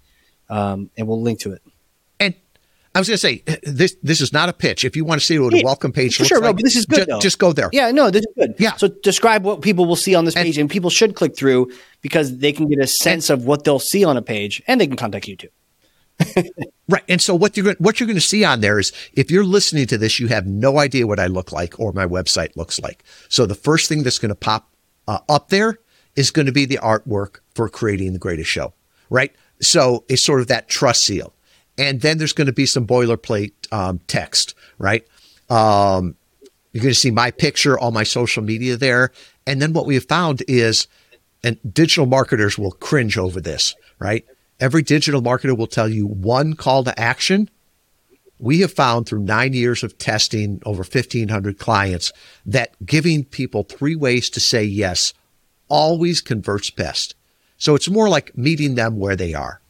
[0.49, 1.61] um, and we'll link to it.
[2.95, 3.95] I was going to say this.
[4.01, 4.83] This is not a pitch.
[4.85, 6.85] If you want to see what a welcome page looks sure, like, no, this is
[6.85, 7.07] good.
[7.07, 7.69] Just, just, go there.
[7.71, 8.55] Yeah, no, this is good.
[8.57, 8.75] Yeah.
[8.75, 11.71] So describe what people will see on this page, and, and people should click through
[12.01, 14.81] because they can get a sense and, of what they'll see on a page, and
[14.81, 15.49] they can contact you too.
[16.89, 17.03] right.
[17.07, 19.43] And so what you're going, what you're going to see on there is if you're
[19.43, 22.79] listening to this, you have no idea what I look like or my website looks
[22.79, 23.03] like.
[23.29, 24.71] So the first thing that's going to pop
[25.07, 25.77] uh, up there
[26.15, 28.73] is going to be the artwork for creating the greatest show,
[29.09, 29.33] right?
[29.61, 31.33] So it's sort of that trust seal.
[31.77, 35.05] And then there's going to be some boilerplate um, text, right?
[35.49, 36.15] Um,
[36.71, 39.11] you're going to see my picture, all my social media there.
[39.45, 40.87] And then what we have found is,
[41.43, 44.25] and digital marketers will cringe over this, right?
[44.59, 47.49] Every digital marketer will tell you one call to action.
[48.39, 52.11] We have found through nine years of testing over 1,500 clients
[52.45, 55.13] that giving people three ways to say yes
[55.69, 57.15] always converts best.
[57.57, 59.61] So it's more like meeting them where they are?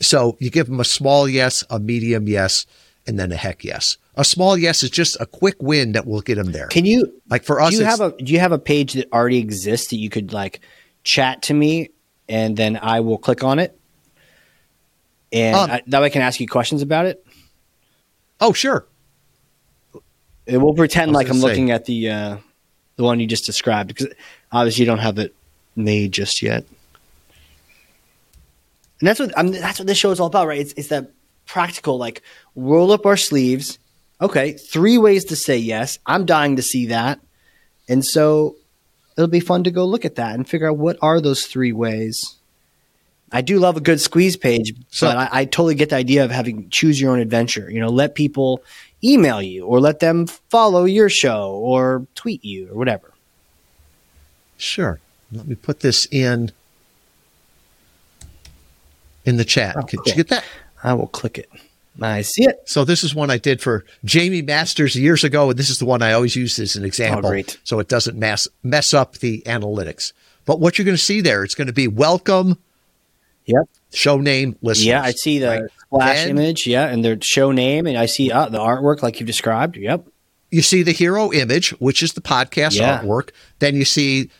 [0.00, 2.66] So you give them a small yes, a medium yes,
[3.06, 3.96] and then a heck yes.
[4.16, 6.66] A small yes is just a quick win that will get them there.
[6.68, 7.70] Can you like for us?
[7.70, 10.32] Do you have a Do you have a page that already exists that you could
[10.32, 10.60] like
[11.04, 11.90] chat to me,
[12.28, 13.78] and then I will click on it,
[15.32, 17.24] and um, I, that way I can ask you questions about it.
[18.40, 18.86] Oh, sure.
[20.46, 21.46] It will pretend like I'm say.
[21.46, 22.36] looking at the uh,
[22.96, 24.08] the one you just described because
[24.50, 25.34] obviously you don't have it
[25.76, 26.64] made just yet.
[29.00, 30.60] And that's what I mean, that's what this show is all about, right?
[30.60, 31.10] It's, it's that
[31.46, 32.22] practical, like
[32.56, 33.78] roll up our sleeves.
[34.20, 35.98] Okay, three ways to say yes.
[36.04, 37.20] I'm dying to see that,
[37.88, 38.56] and so
[39.16, 41.72] it'll be fun to go look at that and figure out what are those three
[41.72, 42.36] ways.
[43.30, 46.24] I do love a good squeeze page, so, but I, I totally get the idea
[46.24, 47.70] of having choose your own adventure.
[47.70, 48.62] You know, let people
[49.04, 53.12] email you or let them follow your show or tweet you or whatever.
[54.56, 54.98] Sure.
[55.30, 56.52] Let me put this in
[59.28, 59.76] in the chat.
[59.76, 60.04] Oh, Could cool.
[60.06, 60.44] you get that?
[60.82, 61.50] I will click it.
[62.00, 62.62] I see it.
[62.64, 65.84] So this is one I did for Jaime Masters years ago, and this is the
[65.84, 69.42] one I always use as an example, oh, so it doesn't mess mess up the
[69.46, 70.12] analytics.
[70.46, 72.56] But what you're going to see there, it's going to be welcome.
[73.46, 73.68] Yep.
[73.92, 74.86] Show name listeners.
[74.86, 76.14] Yeah, I see the right?
[76.14, 76.66] then, image.
[76.66, 79.76] Yeah, and their show name, and I see uh, the artwork like you described.
[79.76, 80.06] Yep.
[80.50, 83.00] You see the hero image, which is the podcast yeah.
[83.00, 83.30] artwork.
[83.58, 84.30] Then you see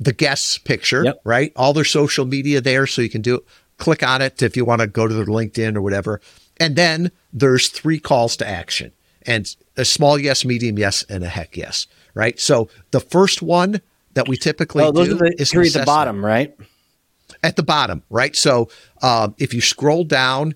[0.00, 1.20] the guest's picture, yep.
[1.24, 1.52] right?
[1.56, 3.44] All their social media there, so you can do
[3.82, 6.20] click on it if you want to go to their LinkedIn or whatever.
[6.58, 8.92] And then there's three calls to action
[9.26, 12.38] and a small yes, medium yes, and a heck yes, right?
[12.38, 13.80] So the first one
[14.14, 16.56] that we typically oh, those do are the is three at the bottom, right?
[17.42, 18.36] At the bottom, right?
[18.36, 18.68] So
[19.02, 20.54] um, if you scroll down,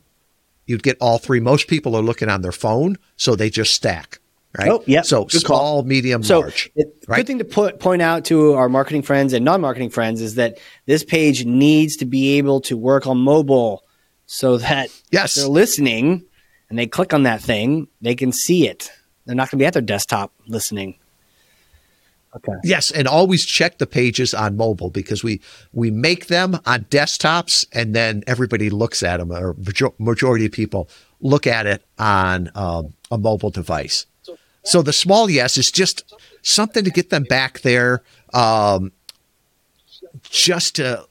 [0.66, 1.40] you'd get all three.
[1.40, 4.20] Most people are looking on their phone, so they just stack
[4.58, 4.70] right?
[4.70, 5.02] Oh, yeah.
[5.02, 5.82] So good small, call.
[5.84, 6.70] medium, so large.
[6.76, 7.18] It, right?
[7.18, 10.58] Good thing to put point out to our marketing friends and non-marketing friends is that
[10.86, 13.82] this page needs to be able to work on mobile,
[14.26, 15.34] so that yes.
[15.34, 16.24] they're listening
[16.68, 18.90] and they click on that thing, they can see it.
[19.24, 20.98] They're not going to be at their desktop listening.
[22.34, 22.52] Okay.
[22.64, 25.40] Yes, and always check the pages on mobile because we
[25.72, 29.56] we make them on desktops and then everybody looks at them, or
[29.98, 30.88] majority of people
[31.20, 34.04] look at it on um, a mobile device.
[34.66, 38.02] So the small yes is just something to get them back there.
[38.34, 38.90] Um,
[40.22, 41.06] just to,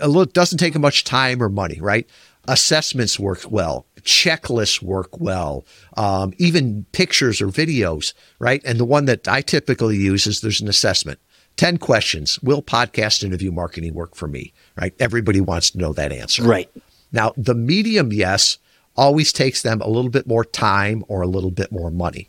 [0.00, 2.08] a little doesn't take much time or money, right?
[2.46, 8.62] Assessments work well, checklists work well, um, even pictures or videos, right?
[8.64, 11.18] And the one that I typically use is there's an assessment.
[11.56, 12.40] 10 questions.
[12.40, 14.52] Will podcast interview marketing work for me?
[14.76, 14.94] Right?
[15.00, 16.44] Everybody wants to know that answer.
[16.44, 16.70] Right.
[17.10, 18.58] Now, the medium yes
[18.94, 22.28] always takes them a little bit more time or a little bit more money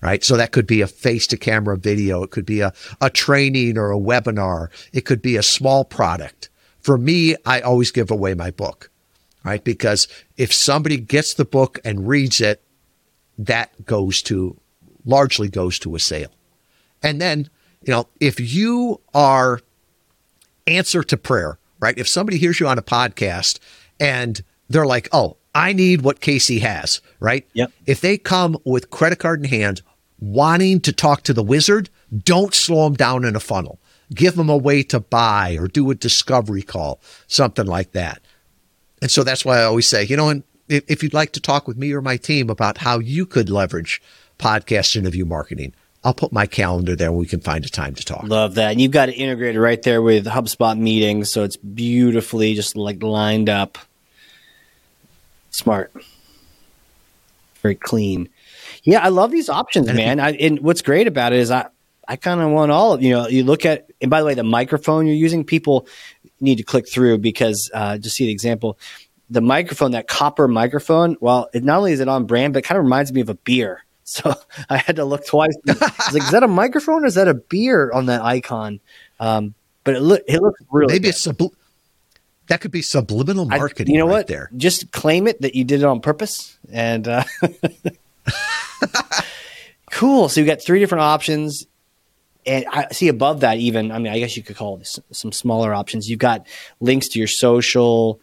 [0.00, 0.22] right?
[0.22, 2.22] So that could be a face to camera video.
[2.22, 4.68] It could be a, a training or a webinar.
[4.92, 6.50] It could be a small product.
[6.80, 8.90] For me, I always give away my book,
[9.44, 9.62] right?
[9.62, 12.62] Because if somebody gets the book and reads it,
[13.38, 14.58] that goes to
[15.04, 16.32] largely goes to a sale.
[17.02, 17.48] And then,
[17.82, 19.60] you know, if you are
[20.66, 21.96] answer to prayer, right?
[21.96, 23.58] If somebody hears you on a podcast
[23.98, 27.44] and they're like, oh, I need what Casey has, right?
[27.54, 27.72] Yep.
[27.84, 29.82] If they come with credit card in hand,
[30.20, 33.80] wanting to talk to the wizard, don't slow them down in a funnel.
[34.14, 38.22] Give them a way to buy or do a discovery call, something like that.
[39.02, 41.66] And so that's why I always say, you know, and if you'd like to talk
[41.66, 44.00] with me or my team about how you could leverage
[44.38, 48.04] podcast interview marketing, I'll put my calendar there and we can find a time to
[48.04, 48.22] talk.
[48.22, 48.72] Love that.
[48.72, 51.30] And you've got it integrated right there with HubSpot meetings.
[51.32, 53.76] So it's beautifully just like lined up.
[55.50, 55.92] Smart.
[57.62, 58.28] Very clean.
[58.84, 60.20] Yeah, I love these options, man.
[60.20, 61.68] I, and what's great about it is I,
[62.06, 63.28] I kind of want all of you know.
[63.28, 65.86] You look at, and by the way, the microphone you're using, people
[66.40, 68.78] need to click through because uh, just see the example.
[69.30, 72.62] The microphone, that copper microphone, well, it not only is it on brand, but it
[72.62, 73.84] kind of reminds me of a beer.
[74.10, 74.34] So
[74.70, 75.54] I had to look twice.
[75.68, 78.80] I was like, is that a microphone or is that a beer on that icon?
[79.20, 79.52] Um,
[79.84, 81.08] but it, look, it looks really maybe good.
[81.10, 81.34] it's a
[82.48, 83.88] That could be subliminal marketing.
[83.88, 84.26] I, you know right what?
[84.26, 87.24] There, just claim it that you did it on purpose, and uh,
[89.90, 90.30] cool.
[90.30, 91.66] So you got three different options,
[92.46, 93.58] and I see above that.
[93.58, 96.08] Even I mean, I guess you could call this some smaller options.
[96.08, 96.46] You've got
[96.80, 98.18] links to your social,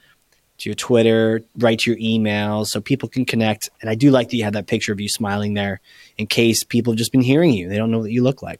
[0.57, 3.69] to your Twitter, right to your email, so people can connect.
[3.79, 5.81] And I do like that you have that picture of you smiling there,
[6.17, 8.59] in case people have just been hearing you; they don't know what you look like.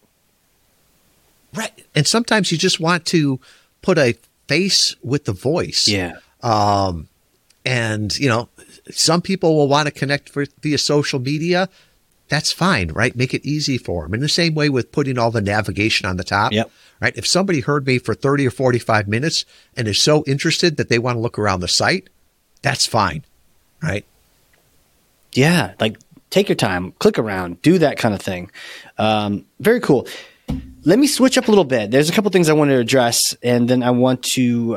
[1.55, 3.39] Right, and sometimes you just want to
[3.81, 4.15] put a
[4.47, 5.87] face with the voice.
[5.87, 6.13] Yeah.
[6.41, 7.07] Um,
[7.65, 8.49] and you know,
[8.91, 11.69] some people will want to connect for, via social media.
[12.27, 13.15] That's fine, right?
[13.15, 14.13] Make it easy for them.
[14.15, 16.71] In the same way with putting all the navigation on the top, Yep.
[16.99, 17.15] right?
[17.15, 19.45] If somebody heard me for 30 or 45 minutes
[19.77, 22.09] and is so interested that they want to look around the site,
[22.63, 23.23] that's fine,
[23.83, 24.05] right?
[25.33, 25.97] Yeah, like
[26.31, 28.49] take your time, click around, do that kind of thing.
[28.97, 30.07] Um, very cool.
[30.87, 31.89] Let me switch up a little bit.
[31.89, 34.73] There's a couple things I want to address, and then I want to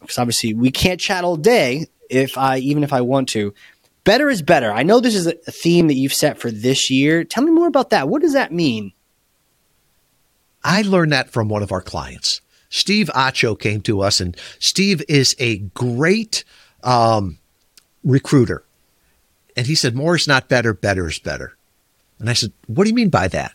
[0.00, 1.86] because obviously we can't chat all day.
[2.10, 3.54] If I even if I want to,
[4.04, 4.70] better is better.
[4.70, 7.24] I know this is a theme that you've set for this year.
[7.24, 8.08] Tell me more about that.
[8.08, 8.92] What does that mean?
[10.62, 12.40] I learned that from one of our clients.
[12.68, 16.44] Steve Acho came to us, and Steve is a great
[16.82, 17.38] um,
[18.04, 18.64] recruiter.
[19.56, 21.56] And he said, More is not better, better is better.
[22.18, 23.54] And I said, What do you mean by that?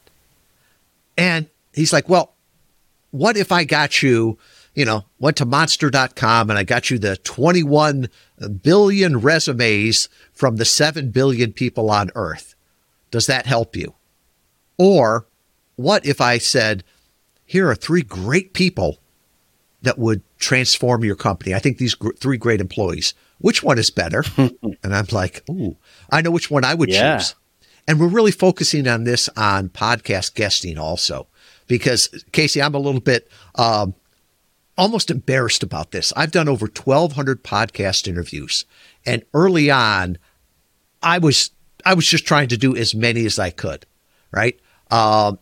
[1.17, 1.47] And
[1.77, 2.33] he's like, Well,
[3.11, 4.37] what if I got you,
[4.75, 8.09] you know, went to monster.com and I got you the 21
[8.61, 12.55] billion resumes from the 7 billion people on earth?
[13.11, 13.93] Does that help you?
[14.77, 15.25] Or
[15.77, 16.83] what if I said,
[17.45, 18.97] here are three great people
[19.81, 21.53] that would transform your company.
[21.53, 23.13] I think these gr- three great employees.
[23.39, 24.23] Which one is better?
[24.37, 25.77] and I'm like, ooh,
[26.11, 27.17] I know which one I would Yeah.
[27.17, 27.35] choose.
[27.87, 31.27] And we're really focusing on this on podcast guesting also,
[31.67, 33.93] because Casey, I'm a little bit um,
[34.77, 36.13] almost embarrassed about this.
[36.15, 38.65] I've done over 1,200 podcast interviews,
[39.05, 40.17] and early on,
[41.01, 41.51] I was
[41.85, 43.85] I was just trying to do as many as I could,
[44.31, 44.59] right?
[44.91, 45.39] Um,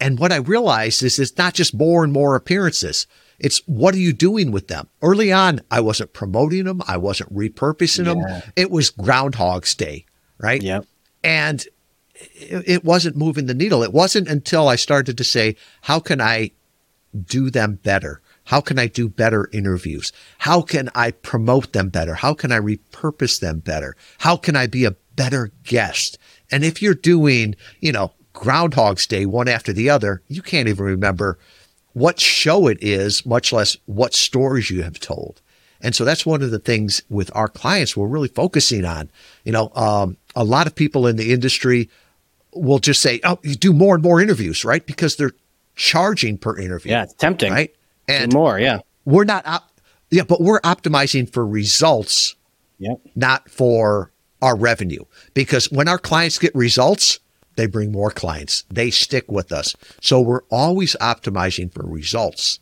[0.00, 3.06] and what I realized is it's not just more and more appearances.
[3.38, 4.88] It's what are you doing with them?
[5.00, 6.80] Early on, I wasn't promoting them.
[6.86, 8.14] I wasn't repurposing Yeah.
[8.40, 8.52] them.
[8.56, 10.06] It was Groundhog's Day,
[10.38, 10.62] right?
[10.62, 10.86] Yep.
[11.24, 11.64] And
[12.34, 13.82] it, it wasn't moving the needle.
[13.82, 16.52] It wasn't until I started to say, how can I
[17.26, 18.20] do them better?
[18.44, 20.12] How can I do better interviews?
[20.38, 22.14] How can I promote them better?
[22.14, 23.96] How can I repurpose them better?
[24.18, 26.18] How can I be a better guest?
[26.50, 30.84] And if you're doing, you know, Groundhog's Day one after the other, you can't even
[30.84, 31.38] remember
[31.92, 35.40] what show it is, much less what stories you have told.
[35.80, 39.10] And so that's one of the things with our clients we're really focusing on.
[39.44, 41.90] You know, um, a lot of people in the industry
[42.54, 45.32] will just say, "Oh, you do more and more interviews, right?" Because they're
[45.74, 46.92] charging per interview.
[46.92, 47.52] Yeah, it's tempting.
[47.52, 47.72] right.
[48.08, 48.58] Do And more.
[48.58, 48.80] Yeah.
[49.04, 49.70] we're not, op-
[50.10, 52.34] yeah, but we're optimizing for results,
[52.78, 53.00] Yep.
[53.14, 54.10] not for
[54.42, 55.04] our revenue.
[55.34, 57.20] Because when our clients get results,
[57.56, 58.64] they bring more clients.
[58.70, 59.74] They stick with us.
[60.00, 62.58] So we're always optimizing for results.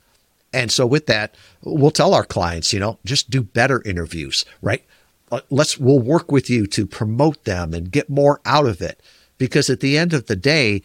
[0.52, 4.84] And so with that, we'll tell our clients, you know, just do better interviews, right?
[5.32, 9.00] Uh, Let's we'll work with you to promote them and get more out of it.
[9.40, 10.82] Because at the end of the day,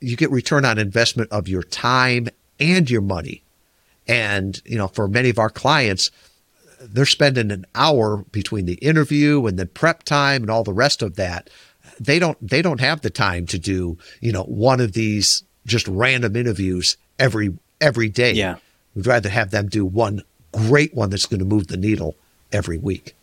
[0.00, 2.28] you get return on investment of your time
[2.58, 3.42] and your money.
[4.08, 6.10] And, you know, for many of our clients,
[6.80, 11.02] they're spending an hour between the interview and the prep time and all the rest
[11.02, 11.50] of that.
[12.00, 15.86] They don't they don't have the time to do, you know, one of these just
[15.86, 18.32] random interviews every every day.
[18.32, 18.56] Yeah.
[18.94, 20.22] We'd rather have them do one
[20.52, 22.16] great one that's going to move the needle
[22.52, 23.14] every week.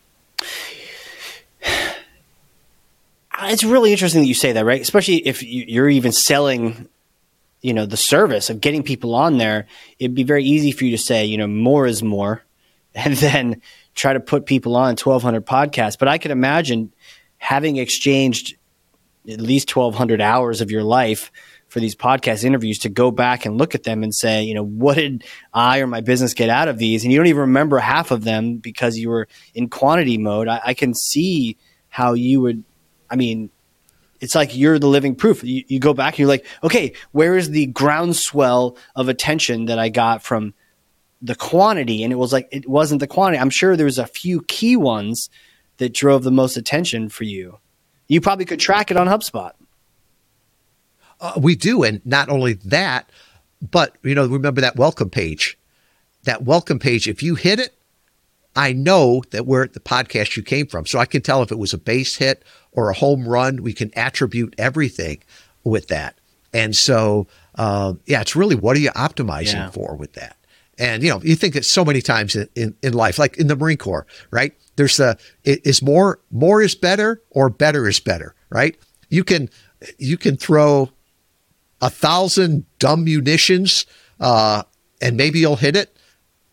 [3.50, 4.80] It's really interesting that you say that, right?
[4.82, 6.88] Especially if you- you're even selling,
[7.62, 9.66] you know, the service of getting people on there.
[9.98, 12.44] It'd be very easy for you to say, you know, more is more,
[12.96, 13.62] and then
[13.96, 15.98] try to put people on 1,200 podcasts.
[15.98, 16.94] But I could imagine
[17.38, 18.56] having exchanged
[19.28, 21.32] at least 1,200 hours of your life
[21.68, 24.64] for these podcast interviews to go back and look at them and say, you know,
[24.64, 25.24] what did
[25.54, 27.04] I or my business get out of these?
[27.04, 30.48] And you don't even remember half of them because you were in quantity mode.
[30.48, 31.58] I, I can see
[31.90, 32.64] how you would.
[33.10, 33.50] I mean,
[34.20, 35.44] it's like you're the living proof.
[35.44, 39.80] You, you go back and you're like, okay, where is the groundswell of attention that
[39.80, 40.54] I got from
[41.22, 42.04] the quantity?
[42.04, 43.40] And it was like, it wasn't the quantity.
[43.40, 45.30] I'm sure there was a few key ones
[45.78, 47.60] that drove the most attention for you.
[48.08, 49.52] You probably could track it on HubSpot.
[51.22, 53.10] Uh, we do, and not only that,
[53.62, 55.58] but you know, remember that welcome page.
[56.24, 57.74] That welcome page, if you hit it,
[58.56, 60.86] I know that where the podcast you came from.
[60.86, 63.64] So I can tell if it was a base hit or a home run.
[63.64, 65.24] We can attribute everything
[65.64, 66.18] with that.
[66.54, 69.70] And so, um, yeah, it's really what are you optimizing Yeah.
[69.70, 70.36] for with that?
[70.78, 73.48] And, you know, you think it so many times in, in, in life, like in
[73.48, 74.54] the Marine Corps, right?
[74.78, 78.78] There's a, is more, more is better or better is better, right?
[79.10, 79.50] You can,
[79.98, 80.90] you can throw
[81.82, 83.86] a thousand dumb munitions,
[84.20, 84.64] uh,
[85.02, 85.96] and maybe you'll hit it.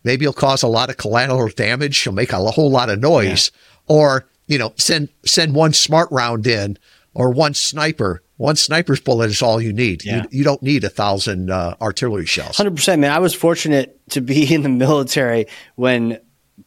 [0.06, 2.06] Maybe you'll cause a lot of collateral damage.
[2.06, 3.96] You'll make a whole lot of noise, yeah.
[3.96, 6.78] or you know, send send one smart round in
[7.12, 8.22] or one sniper.
[8.36, 10.04] One sniper's bullet is all you need.
[10.04, 10.22] Yeah.
[10.22, 12.56] You, you don't need a thousand uh, artillery shells.
[12.56, 13.10] Hundred percent, man.
[13.10, 16.20] I was fortunate to be in the military when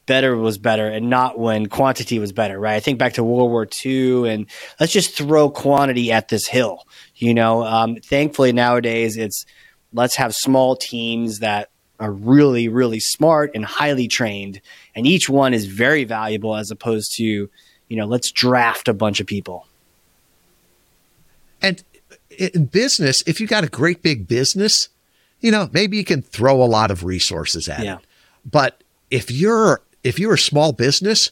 [0.05, 2.75] better was better and not when quantity was better, right?
[2.75, 4.47] I think back to World War II and
[4.81, 6.83] let's just throw quantity at this hill.
[7.15, 9.45] You know, um, thankfully nowadays it's
[9.93, 11.69] let's have small teams that
[11.99, 14.61] are really, really smart and highly trained,
[14.95, 19.19] and each one is very valuable as opposed to, you know, let's draft a bunch
[19.19, 19.67] of people.
[21.61, 21.83] And
[22.29, 24.89] in business, if you got a great big business,
[25.41, 27.97] you know, maybe you can throw a lot of resources at yeah.
[27.97, 27.99] it.
[28.49, 31.31] But if you're if you're a small business,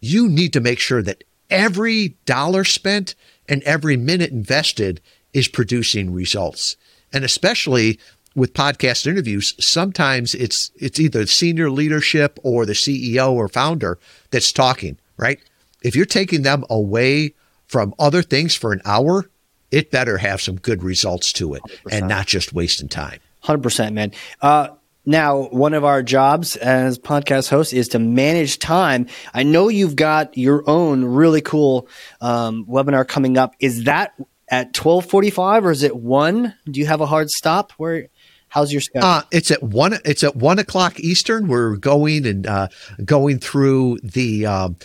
[0.00, 3.14] you need to make sure that every dollar spent
[3.48, 5.00] and every minute invested
[5.32, 6.76] is producing results.
[7.12, 7.98] And especially
[8.34, 13.98] with podcast interviews, sometimes it's it's either senior leadership or the CEO or founder
[14.30, 15.40] that's talking, right?
[15.82, 17.34] If you're taking them away
[17.66, 19.30] from other things for an hour,
[19.70, 21.92] it better have some good results to it 100%.
[21.92, 23.18] and not just wasting time.
[23.44, 24.12] 100%, man.
[24.40, 24.68] Uh,
[25.04, 29.06] now, one of our jobs as podcast hosts is to manage time.
[29.34, 31.88] I know you've got your own really cool
[32.20, 33.56] um, webinar coming up.
[33.58, 34.14] Is that
[34.48, 36.54] at twelve forty-five or is it one?
[36.70, 37.72] Do you have a hard stop?
[37.78, 38.08] Where?
[38.52, 39.08] How's your schedule?
[39.08, 39.98] Uh, it's at one.
[40.04, 41.48] It's at one o'clock Eastern.
[41.48, 42.68] We're going and uh,
[43.02, 44.76] going through the um,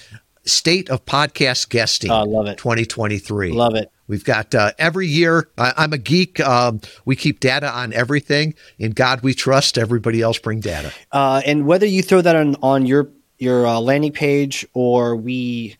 [0.45, 2.09] state of podcast guesting.
[2.09, 2.57] I uh, love it.
[2.57, 3.51] 2023.
[3.51, 3.91] Love it.
[4.07, 5.49] We've got uh, every year.
[5.57, 6.39] I, am a geek.
[6.39, 8.53] Um, we keep data on everything.
[8.79, 9.77] In God we trust.
[9.77, 10.93] Everybody else bring data.
[11.11, 15.75] Uh, and whether you throw that on on your your uh, landing page or we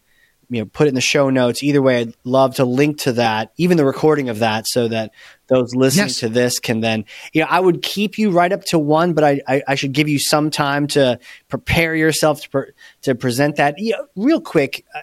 [0.50, 3.14] you know put it in the show notes either way i'd love to link to
[3.14, 5.12] that even the recording of that so that
[5.48, 6.20] those listening yes.
[6.20, 9.24] to this can then you know i would keep you right up to one but
[9.24, 12.72] i i, I should give you some time to prepare yourself to pre-
[13.04, 15.02] to present that you know, real quick uh,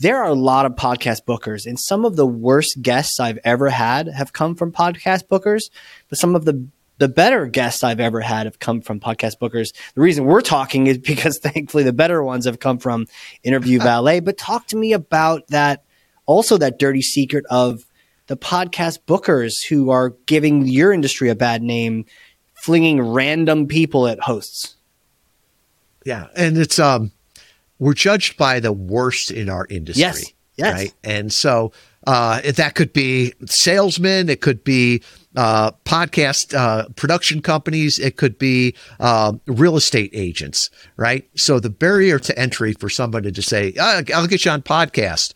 [0.00, 3.70] there are a lot of podcast bookers and some of the worst guests i've ever
[3.70, 5.70] had have come from podcast bookers
[6.08, 6.66] but some of the
[7.02, 9.74] the better guests I've ever had have come from podcast bookers.
[9.96, 13.08] The reason we're talking is because thankfully the better ones have come from
[13.42, 14.20] Interview Valet.
[14.20, 15.82] But talk to me about that,
[16.26, 17.84] also that dirty secret of
[18.28, 22.04] the podcast bookers who are giving your industry a bad name,
[22.54, 24.76] flinging random people at hosts.
[26.04, 27.10] Yeah, and it's um,
[27.80, 30.02] we're judged by the worst in our industry.
[30.02, 30.32] Yes.
[30.56, 30.72] Yes.
[30.72, 30.94] Right.
[31.02, 31.72] And so
[32.06, 35.02] uh, that could be salesmen, it could be
[35.36, 41.28] uh, podcast uh, production companies, it could be uh, real estate agents, right?
[41.34, 45.32] So the barrier to entry for somebody to say, oh, "I'll get you on podcast,"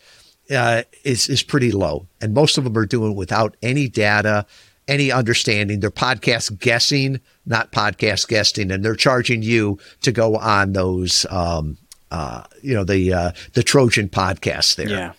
[0.51, 4.45] uh, is is pretty low, and most of them are doing without any data,
[4.87, 5.79] any understanding.
[5.79, 11.77] They're podcast guessing, not podcast guesting, and they're charging you to go on those, um,
[12.11, 14.89] uh, you know, the uh, the Trojan podcast there.
[14.89, 15.13] Yeah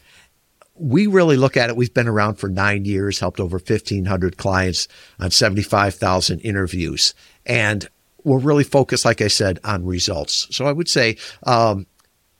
[0.79, 1.77] we really look at it.
[1.77, 7.15] We've been around for nine years, helped over 1,500 clients on 75,000 interviews.
[7.47, 7.89] And
[8.25, 10.49] we're really focused, like I said, on results.
[10.51, 11.87] So I would say um,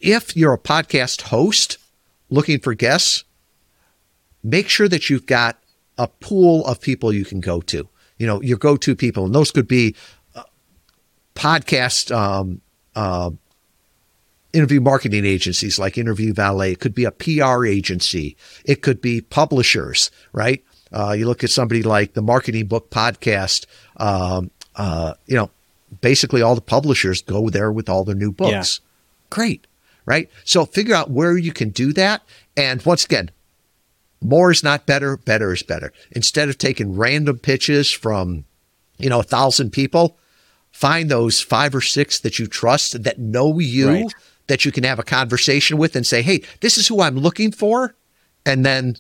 [0.01, 1.79] if you're a podcast host
[2.31, 3.25] looking for guests,
[4.43, 5.59] make sure that you've got
[5.97, 7.89] a pool of people you can go to.
[8.19, 9.25] You know, your go to people.
[9.25, 9.95] And those could be
[10.35, 10.43] uh,
[11.35, 12.61] podcast um,
[12.95, 13.31] uh,
[14.53, 16.73] interview marketing agencies like Interview Valet.
[16.73, 18.37] It could be a PR agency.
[18.65, 20.65] It could be publishers, right?
[20.93, 23.67] Uh, you look at somebody like the Marketing Book Podcast.
[23.99, 25.51] Um, uh, you know,
[26.01, 28.81] basically all the publishers go there with all their new books.
[28.81, 28.87] Yeah.
[29.31, 29.67] Great,
[30.07, 30.31] right?
[30.45, 32.23] So figure out where you can do that.
[32.57, 33.31] And once again,
[34.23, 35.17] more is not better.
[35.17, 35.93] Better is better.
[36.13, 38.45] Instead of taking random pitches from,
[38.97, 40.17] you know, a thousand people,
[40.73, 43.89] find those five or six that you trust that know you.
[43.89, 44.15] Right
[44.49, 47.53] that you can have a conversation with and say, hey, this is who I'm looking
[47.53, 47.95] for.
[48.45, 48.97] And then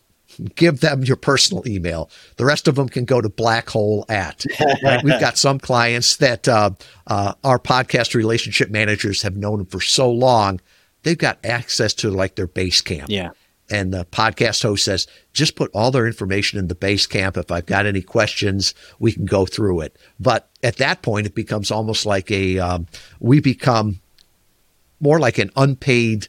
[0.55, 2.11] give them your personal email.
[2.37, 4.45] The rest of them can go to black hole at.
[4.83, 5.03] Right?
[5.03, 6.71] We've got some clients that uh,
[7.07, 10.61] uh, our podcast relationship managers have known for so long,
[11.03, 13.07] they've got access to like their Basecamp.
[13.09, 13.31] Yeah.
[13.71, 17.37] And the podcast host says, just put all their information in the Basecamp.
[17.37, 19.97] If I've got any questions, we can go through it.
[20.19, 22.87] But at that point, it becomes almost like a, um,
[23.21, 24.01] we become
[25.01, 26.29] more like an unpaid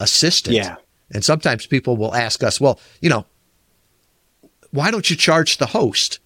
[0.00, 0.56] assistant.
[0.56, 0.76] Yeah.
[1.10, 3.26] And sometimes people will ask us, well, you know,
[4.70, 6.18] why don't you charge the host?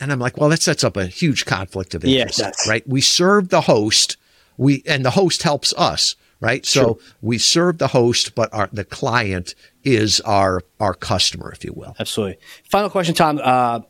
[0.00, 2.86] And I'm like, well, that sets up a huge conflict of interest, right?
[2.86, 4.16] We serve the host,
[4.56, 6.66] we and the host helps us, right?
[6.66, 6.98] So Sure.
[7.22, 11.94] we serve the host, but our the client is our our customer, if you will.
[11.98, 12.38] Absolutely.
[12.70, 13.40] Final question, Tom.
[13.42, 13.80] Uh,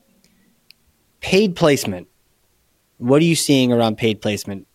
[1.20, 2.06] paid placement.
[2.98, 4.68] What are you seeing around paid placement?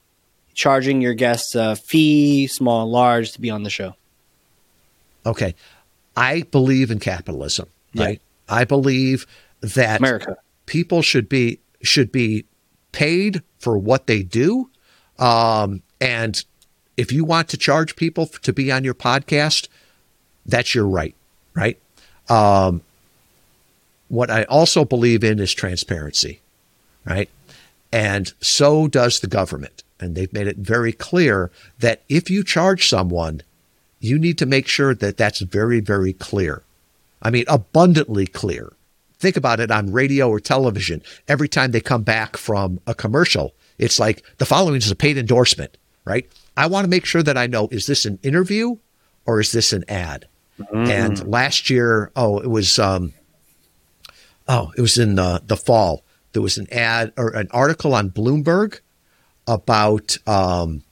[0.54, 3.96] Charging your guests a fee, small and large, to be on the show.
[5.26, 5.56] Okay.
[6.16, 8.04] I believe in capitalism, Yeah.
[8.06, 8.22] right?
[8.48, 9.26] I believe
[9.62, 10.38] that America.
[10.66, 12.46] people should be should be
[12.92, 14.70] paid for what they do.
[15.18, 16.44] Um, and
[16.98, 19.68] if you want to charge people to be on your podcast,
[20.46, 21.16] that's your right,
[21.54, 21.78] right?
[22.28, 22.82] Um,
[24.10, 26.42] what I also believe in is transparency,
[27.06, 27.30] right?
[27.94, 29.84] And so does the government.
[30.00, 33.42] And they've made it very clear that if you charge someone,
[34.00, 36.64] you need to make sure that that's very, very clear.
[37.22, 38.74] I mean, abundantly clear.
[39.20, 41.02] Think about it on radio or television.
[41.28, 45.18] Every time they come back from a commercial, it's like the following is a paid
[45.18, 46.30] endorsement, right?
[46.56, 48.78] I want to make sure that I know is this an interview
[49.26, 50.28] or is this an ad?
[50.72, 53.14] And last year, oh, it was um,
[54.48, 56.04] oh, it was in the, the fall.
[56.34, 58.80] There was an ad or an article on Bloomberg
[59.50, 60.84] about um,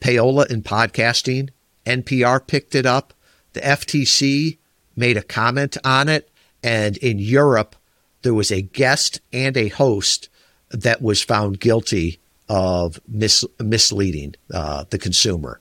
[0.00, 1.50] payola in podcasting.
[1.84, 3.12] NPR picked it up.
[3.52, 4.58] The FTC
[4.96, 6.30] made a comment on it.
[6.62, 7.76] And in Europe,
[8.22, 10.28] there was a guest and a host
[10.70, 15.60] that was found guilty of mis- misleading uh, the consumer.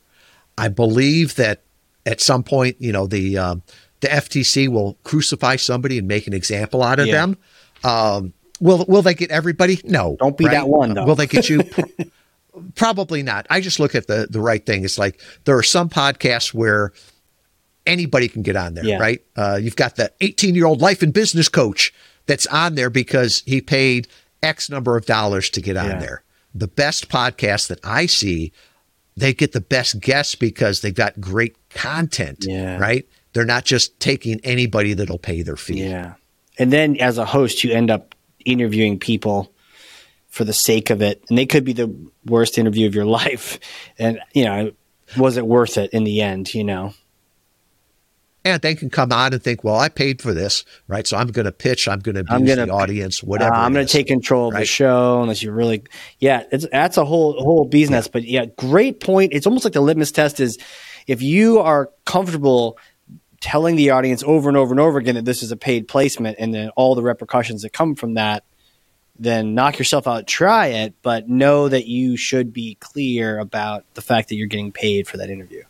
[0.58, 1.62] I believe that
[2.06, 3.62] at some point, you know, the um,
[4.00, 7.14] the FTC will crucify somebody and make an example out of Yeah.
[7.14, 7.38] them.
[7.84, 9.80] Um, will will they get everybody?
[9.84, 10.16] No.
[10.20, 11.06] Don't be that one, though.
[11.06, 11.62] Will they get you?
[12.76, 13.46] Probably not.
[13.50, 14.84] I just look at the the right thing.
[14.84, 16.94] It's like there are some podcasts where
[17.86, 18.98] anybody can get on there, Yeah.
[18.98, 19.22] right?
[19.36, 21.94] Uh, you've got the 18 year old life and business coach
[22.26, 24.08] that's on there because he paid
[24.42, 26.00] X number of dollars to get on Yeah.
[26.00, 26.24] there.
[26.54, 28.52] The best podcasts that I see,
[29.16, 32.78] they get the best guests because they've got great content, Yeah.
[32.78, 33.06] right?
[33.34, 35.82] They're not just taking anybody that'll pay their fee.
[35.84, 36.14] Yeah.
[36.58, 39.52] And then as a host, you end up interviewing people
[40.36, 41.24] for the sake of it.
[41.30, 43.58] And they could be the worst interview of your life.
[43.98, 44.74] And, you know,
[45.18, 46.94] was it worth it in the end, you know?
[48.44, 51.08] And they can come on and think, well, I paid for this, right?
[51.08, 51.88] So I'm going to pitch.
[51.88, 53.56] I'm going to abuse gonna- the audience, whatever.
[53.56, 55.84] Uh, I'm going to take control of the show unless you really,
[56.20, 58.08] yeah, it's, that's a whole whole business.
[58.10, 59.32] But yeah, great point.
[59.34, 60.60] It's almost like the litmus test is
[61.08, 62.78] if you are comfortable
[63.40, 66.38] telling the audience over and over and over again that this is a paid placement,
[66.40, 68.44] and then all the repercussions that come from that,
[69.18, 74.02] then knock yourself out, try it, but know that you should be clear about the
[74.02, 75.64] fact that you're getting paid for that interview.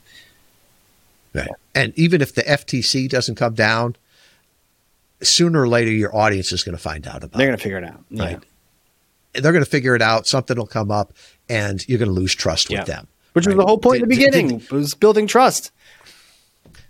[1.33, 1.49] Right.
[1.73, 3.95] And even if the FTC doesn't come down,
[5.21, 7.37] sooner or later your audience is going to find out about it.
[7.37, 8.03] They're going to figure it out.
[8.09, 8.23] Yeah.
[8.23, 8.39] Right.
[9.33, 10.27] They're going to figure it out.
[10.27, 11.13] Something will come up,
[11.49, 12.79] and you're going to lose trust Yeah.
[12.79, 13.07] with them.
[13.33, 15.71] Which was the whole point in the beginning was building trust.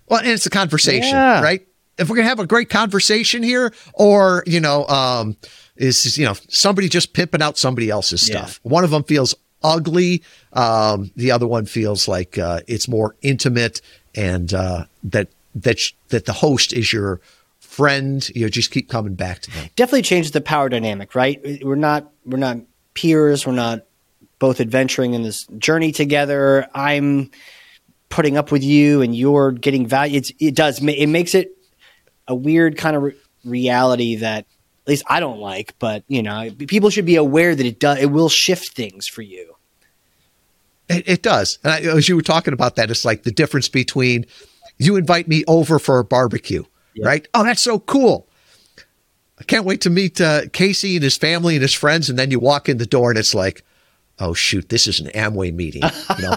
[0.07, 1.41] Well, and it's a conversation, Yeah.
[1.41, 1.67] right?
[1.97, 5.37] If we're going to have a great conversation here, or you know, um,
[5.77, 8.37] is you know somebody just pimping out somebody else's Yeah.
[8.45, 8.59] stuff.
[8.63, 10.21] One of them feels ugly.
[10.53, 13.81] Um, the other one feels like uh, it's more intimate,
[14.13, 17.19] and uh, that that sh- that the host is your
[17.59, 18.27] friend.
[18.35, 19.69] You know, just keep coming back to them.
[19.75, 21.41] definitely changes the power dynamic, right?
[21.63, 22.57] We're not we're not
[22.93, 23.45] peers.
[23.45, 23.85] We're not
[24.39, 26.67] both adventuring in this journey together.
[26.73, 27.31] I'm
[28.09, 30.17] putting up with you, and you're getting value.
[30.17, 31.51] It's, it does it makes it
[32.27, 34.45] a weird kind of re- reality that
[34.85, 35.73] at least I don't like.
[35.79, 37.99] But you know, people should be aware that it does.
[37.99, 39.55] It will shift things for you.
[40.87, 41.57] It, it does.
[41.63, 44.25] And I, as you were talking about that, it's like the difference between
[44.77, 46.63] you invite me over for a barbecue,
[46.93, 47.07] Yeah.
[47.07, 47.27] right?
[47.33, 48.27] Oh, that's so cool.
[49.39, 52.09] I can't wait to meet uh, Casey and his family and his friends.
[52.09, 53.63] And then you walk in the door and it's like,
[54.19, 55.81] oh, shoot, this is an Amway meeting.
[56.17, 56.35] You know?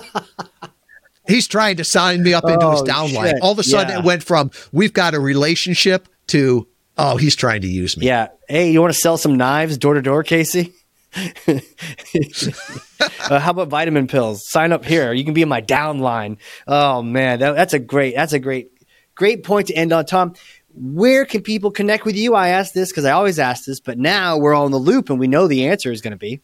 [1.29, 3.31] He's trying to sign me up into his Oh, downline.
[3.33, 3.43] shit.
[3.43, 3.99] All of a sudden, Yeah.
[3.99, 6.67] it went from we've got a relationship to
[6.99, 8.07] oh, he's trying to use me.
[8.07, 8.29] Yeah.
[8.49, 10.75] Hey, you want to sell some knives door to door, Casey?
[11.47, 14.49] uh, how about vitamin pills?
[14.49, 15.13] Sign up here.
[15.13, 16.37] You can be in my downline.
[16.67, 18.15] Oh man, that, that's a great.
[18.15, 18.71] That's a great,
[19.15, 20.35] great point to end on, Tom.
[20.75, 22.35] Where can people connect with you?
[22.35, 25.11] I asked this because I always ask this, but now we're all in the loop
[25.11, 26.41] and we know the answer is going to be.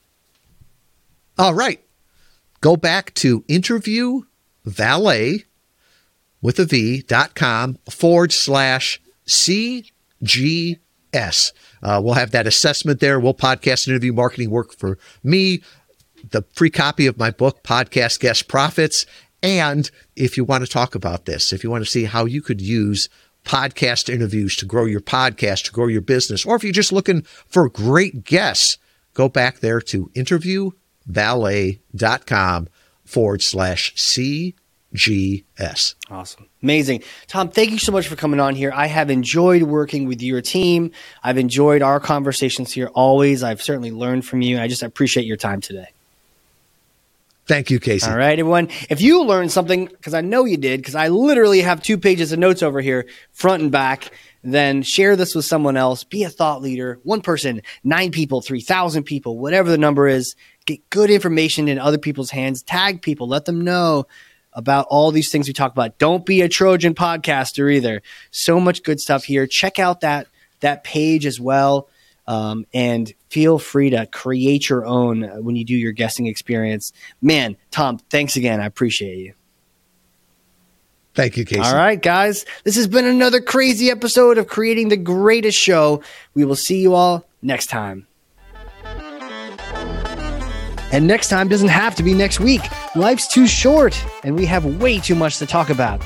[1.38, 1.80] All right.
[2.60, 4.22] Go back to interview
[4.64, 5.44] valet
[6.40, 9.00] with a V dot com forward slash
[10.24, 11.52] CGS.
[11.82, 13.20] Uh, we'll have that assessment there.
[13.20, 15.62] We'll podcast interview marketing work for me,
[16.30, 19.06] the free copy of my book, Podcast Guest Profits.
[19.42, 22.40] And if you want to talk about this, if you want to see how you
[22.40, 23.08] could use
[23.44, 27.22] podcast interviews to grow your podcast, to grow your business, or if you're just looking
[27.22, 28.78] for great guests
[29.14, 32.68] go back there to interviewvalet.com
[33.04, 33.92] forward slash
[34.94, 35.94] CGS.
[36.10, 36.48] Awesome.
[36.62, 37.02] Amazing.
[37.26, 38.72] Tom, thank you so much for coming on here.
[38.74, 40.92] I have enjoyed working with your team.
[41.22, 43.42] I've enjoyed our conversations here always.
[43.42, 44.58] I've certainly learned from you.
[44.58, 45.88] I just appreciate your time today.
[47.46, 48.10] Thank you, Casey.
[48.10, 48.68] All right, everyone.
[48.88, 52.32] If you learned something, because I know you did, because I literally have two pages
[52.32, 54.10] of notes over here, front and back,
[54.42, 56.04] then share this with someone else.
[56.04, 57.00] Be a thought leader.
[57.02, 60.36] One person, nine people, 3,000 people, whatever the number is.
[60.64, 62.62] Get good information in other people's hands.
[62.62, 63.28] Tag people.
[63.28, 64.06] Let them know
[64.54, 65.98] about all these things we talk about.
[65.98, 68.02] Don't be a Trojan podcaster either.
[68.30, 69.46] So much good stuff here.
[69.46, 70.28] Check out that
[70.60, 71.88] that page as well.
[72.26, 76.92] Um, and feel free to create your own when you do your guessing experience.
[77.20, 78.60] Man, Tom, thanks again.
[78.60, 79.34] I appreciate you.
[81.14, 81.60] Thank you, Casey.
[81.60, 82.44] All right, guys.
[82.64, 86.02] This has been another crazy episode of Creating the Greatest Show.
[86.34, 88.06] We will see you all next time.
[90.94, 92.60] And next time doesn't have to be next week.
[92.94, 96.00] Life's too short, and we have way too much to talk about.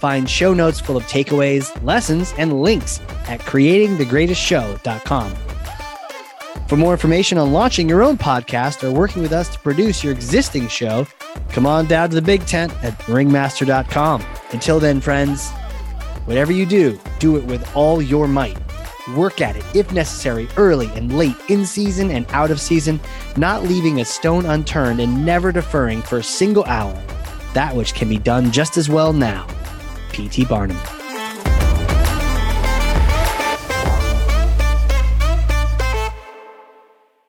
[0.00, 5.36] Find show notes full of takeaways, lessons, and links at creatingthegreatestshow.com.
[6.66, 10.12] For more information on launching your own podcast or working with us to produce your
[10.12, 11.06] existing show,
[11.50, 14.24] come on down to the big tent at ringmaster.com.
[14.50, 15.50] Until then, friends,
[16.24, 18.58] whatever you do, do it with all your might.
[19.10, 23.00] Work at it, if necessary, early and late, in season and out of season,
[23.36, 27.00] not leaving a stone unturned and never deferring for a single hour
[27.54, 29.46] that which can be done just as well now.
[30.12, 30.44] P.T.
[30.46, 31.01] Barnum.